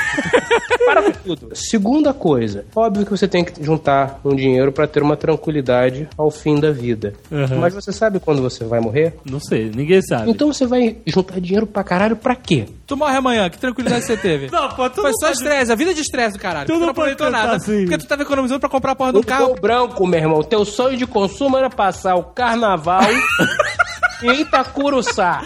[0.84, 1.48] Para com tudo.
[1.54, 6.30] Segunda coisa, óbvio que você tem que juntar um dinheiro pra ter uma tranquilidade ao
[6.30, 7.12] fim da vida.
[7.30, 7.58] Uhum.
[7.60, 9.14] Mas você sabe quando você vai morrer?
[9.24, 10.30] Não sei, ninguém sabe.
[10.30, 12.66] Então você vai juntar dinheiro pra caralho pra quê?
[12.86, 14.50] Tu morre amanhã, que tranquilidade você teve?
[14.50, 16.66] Não, pô, tu Foi só pode- estresse, a vida de estresse do caralho.
[16.66, 17.52] Tu não aproveitou nada.
[17.54, 17.82] assim.
[17.84, 19.54] Porque tu tava economizando pra comprar a porra do Um carro.
[19.60, 20.42] branco, meu irmão.
[20.42, 23.02] Teu sonho de consumo era passar o carnaval
[24.22, 25.42] em Itacuruçá.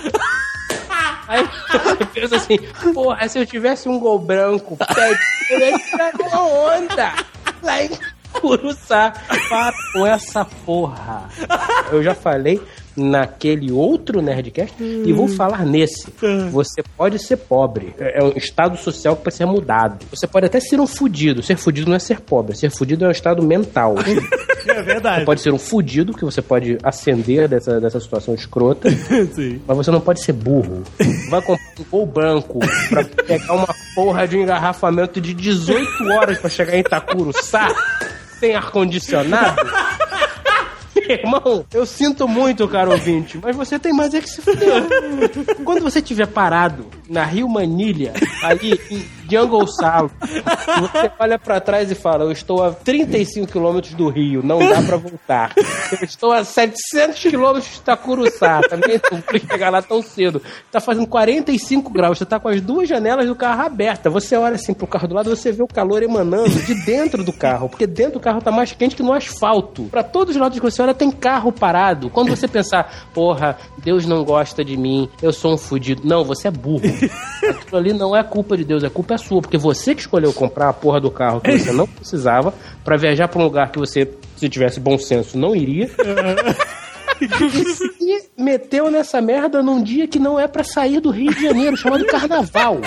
[1.27, 2.59] Aí você pensa assim,
[2.93, 5.19] porra, se eu tivesse um gol branco, pé,
[5.51, 6.43] eu ia tirar uma
[6.77, 7.13] onda
[7.63, 7.91] lá em
[8.33, 9.13] Curuçá.
[9.49, 11.23] Para com essa porra.
[11.91, 12.61] Eu já falei
[12.97, 16.07] naquele outro Nerdcast e vou falar nesse.
[16.51, 17.95] Você pode ser pobre.
[17.99, 20.07] É é um estado social que pode ser mudado.
[20.11, 21.43] Você pode até ser um fudido.
[21.43, 22.57] Ser fudido não é ser pobre.
[22.57, 23.97] Ser fudido é um estado mental.
[24.67, 25.21] É verdade.
[25.21, 28.89] Você pode ser um fudido, que você pode ascender dessa, dessa situação escrota,
[29.35, 29.61] Sim.
[29.67, 30.83] mas você não pode ser burro.
[31.29, 36.39] Vai comprar um gol branco pra pegar uma porra de um engarrafamento de 18 horas
[36.39, 37.69] pra chegar em Itacuruçá
[38.41, 39.61] sem ar-condicionado.
[41.09, 44.83] Irmão, eu sinto muito, caro ouvinte, mas você tem mais é que se fuder.
[45.65, 51.91] Quando você estiver parado na Rio Manilha, ali em Jungle Salo, você olha pra trás
[51.91, 55.53] e fala: Eu estou a 35 quilômetros do Rio, não dá pra voltar.
[55.57, 60.43] Eu estou a 700 quilômetros de Itacuruçá, também não vou chegar lá tão cedo.
[60.71, 64.13] Tá fazendo 45 graus, você tá com as duas janelas do carro abertas.
[64.13, 67.33] Você olha assim pro carro do lado, você vê o calor emanando de dentro do
[67.33, 69.85] carro, porque dentro do carro tá mais quente que no asfalto.
[69.85, 72.11] Pra todos os lados que você olha, tem carro parado.
[72.11, 76.03] Quando você pensar, porra, Deus não gosta de mim, eu sou um fudido.
[76.05, 76.83] Não, você é burro.
[77.49, 80.69] Aquilo ali não é culpa de Deus, é culpa sua, porque você que escolheu comprar
[80.69, 82.55] a porra do carro que você não precisava
[82.85, 85.91] pra viajar pra um lugar que você, se tivesse bom senso, não iria.
[88.01, 91.77] E meteu nessa merda num dia que não é pra sair do Rio de Janeiro,
[91.77, 92.81] chamado Carnaval.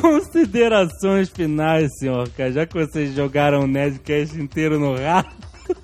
[0.00, 2.52] Considerações finais, senhor, cara.
[2.52, 5.34] Já que vocês jogaram o Nerdcast inteiro no rato.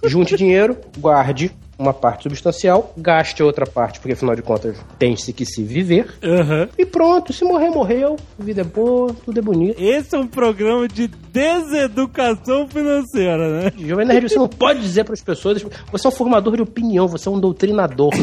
[0.05, 5.45] Junte dinheiro, guarde uma parte substancial, gaste outra parte, porque afinal de contas tem-se que
[5.45, 6.15] se viver.
[6.23, 6.69] Aham.
[6.79, 8.17] E pronto, se morrer, morreu.
[8.39, 9.81] A vida é boa, tudo é bonito.
[9.81, 13.73] Esse é um programa de deseducação financeira, né?
[13.79, 15.65] Jovem Nerd, você não pode dizer para as pessoas.
[15.91, 18.13] Você é um formador de opinião, você é um doutrinador.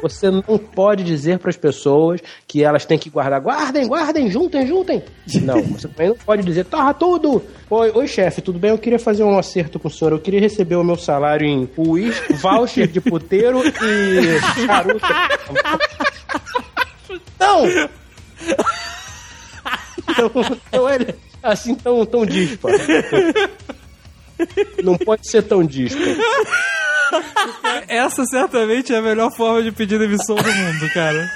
[0.00, 3.40] Você não pode dizer para as pessoas que elas têm que guardar.
[3.40, 5.02] Guardem, guardem, juntem, juntem.
[5.42, 7.42] Não, você também não pode dizer, torra tudo.
[7.68, 8.70] Oi, oi chefe, tudo bem?
[8.70, 10.12] Eu queria fazer um acerto com o senhor.
[10.12, 15.00] Eu queria receber o meu salário em uísque, voucher de puteiro e charuto.
[17.40, 17.66] Não!
[20.16, 20.30] Não,
[20.72, 20.98] não é
[21.42, 22.76] assim tão, tão dísparo.
[24.82, 26.16] Não pode ser tão dísparo.
[27.88, 31.30] Essa certamente é a melhor forma de pedir demissão do mundo, cara.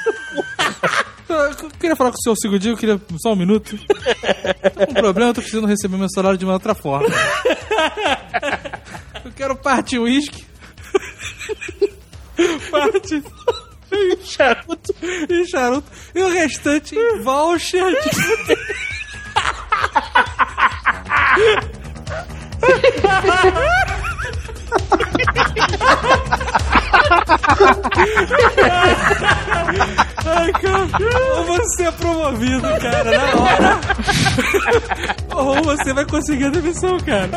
[1.29, 3.77] Eu queria falar com o senhor um segundinho, eu queria só um minuto.
[3.79, 7.09] Tô com um problema, eu tô precisando receber meu salário de uma outra forma.
[9.25, 10.45] Eu quero parte uísque.
[12.71, 13.23] Parte
[14.25, 14.95] Charuto.
[15.29, 15.91] e charuto.
[16.15, 18.11] E o restante em voucher de
[30.25, 30.89] Ai, cara.
[31.37, 33.81] Ou você é promovido, cara, na hora.
[35.35, 37.29] Ou você vai conseguir a demissão, cara.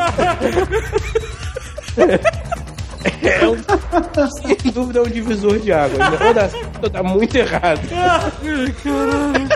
[4.41, 5.97] Sem dúvida é um divisor de água.
[6.27, 6.49] Ou dá,
[6.81, 7.81] ou dá muito errado.
[7.91, 9.47] Ai, caralho.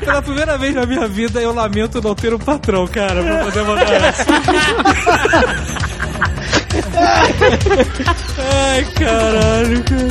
[0.00, 3.62] Pela primeira vez na minha vida, eu lamento não ter um patrão, cara, pra poder
[3.64, 4.24] mandar essa.
[8.38, 10.08] Ai, caralho, cara.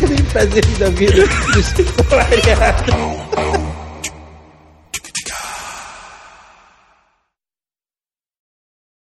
[0.00, 1.24] Tem prazeres da vida.
[1.58, 3.75] Isso é variado.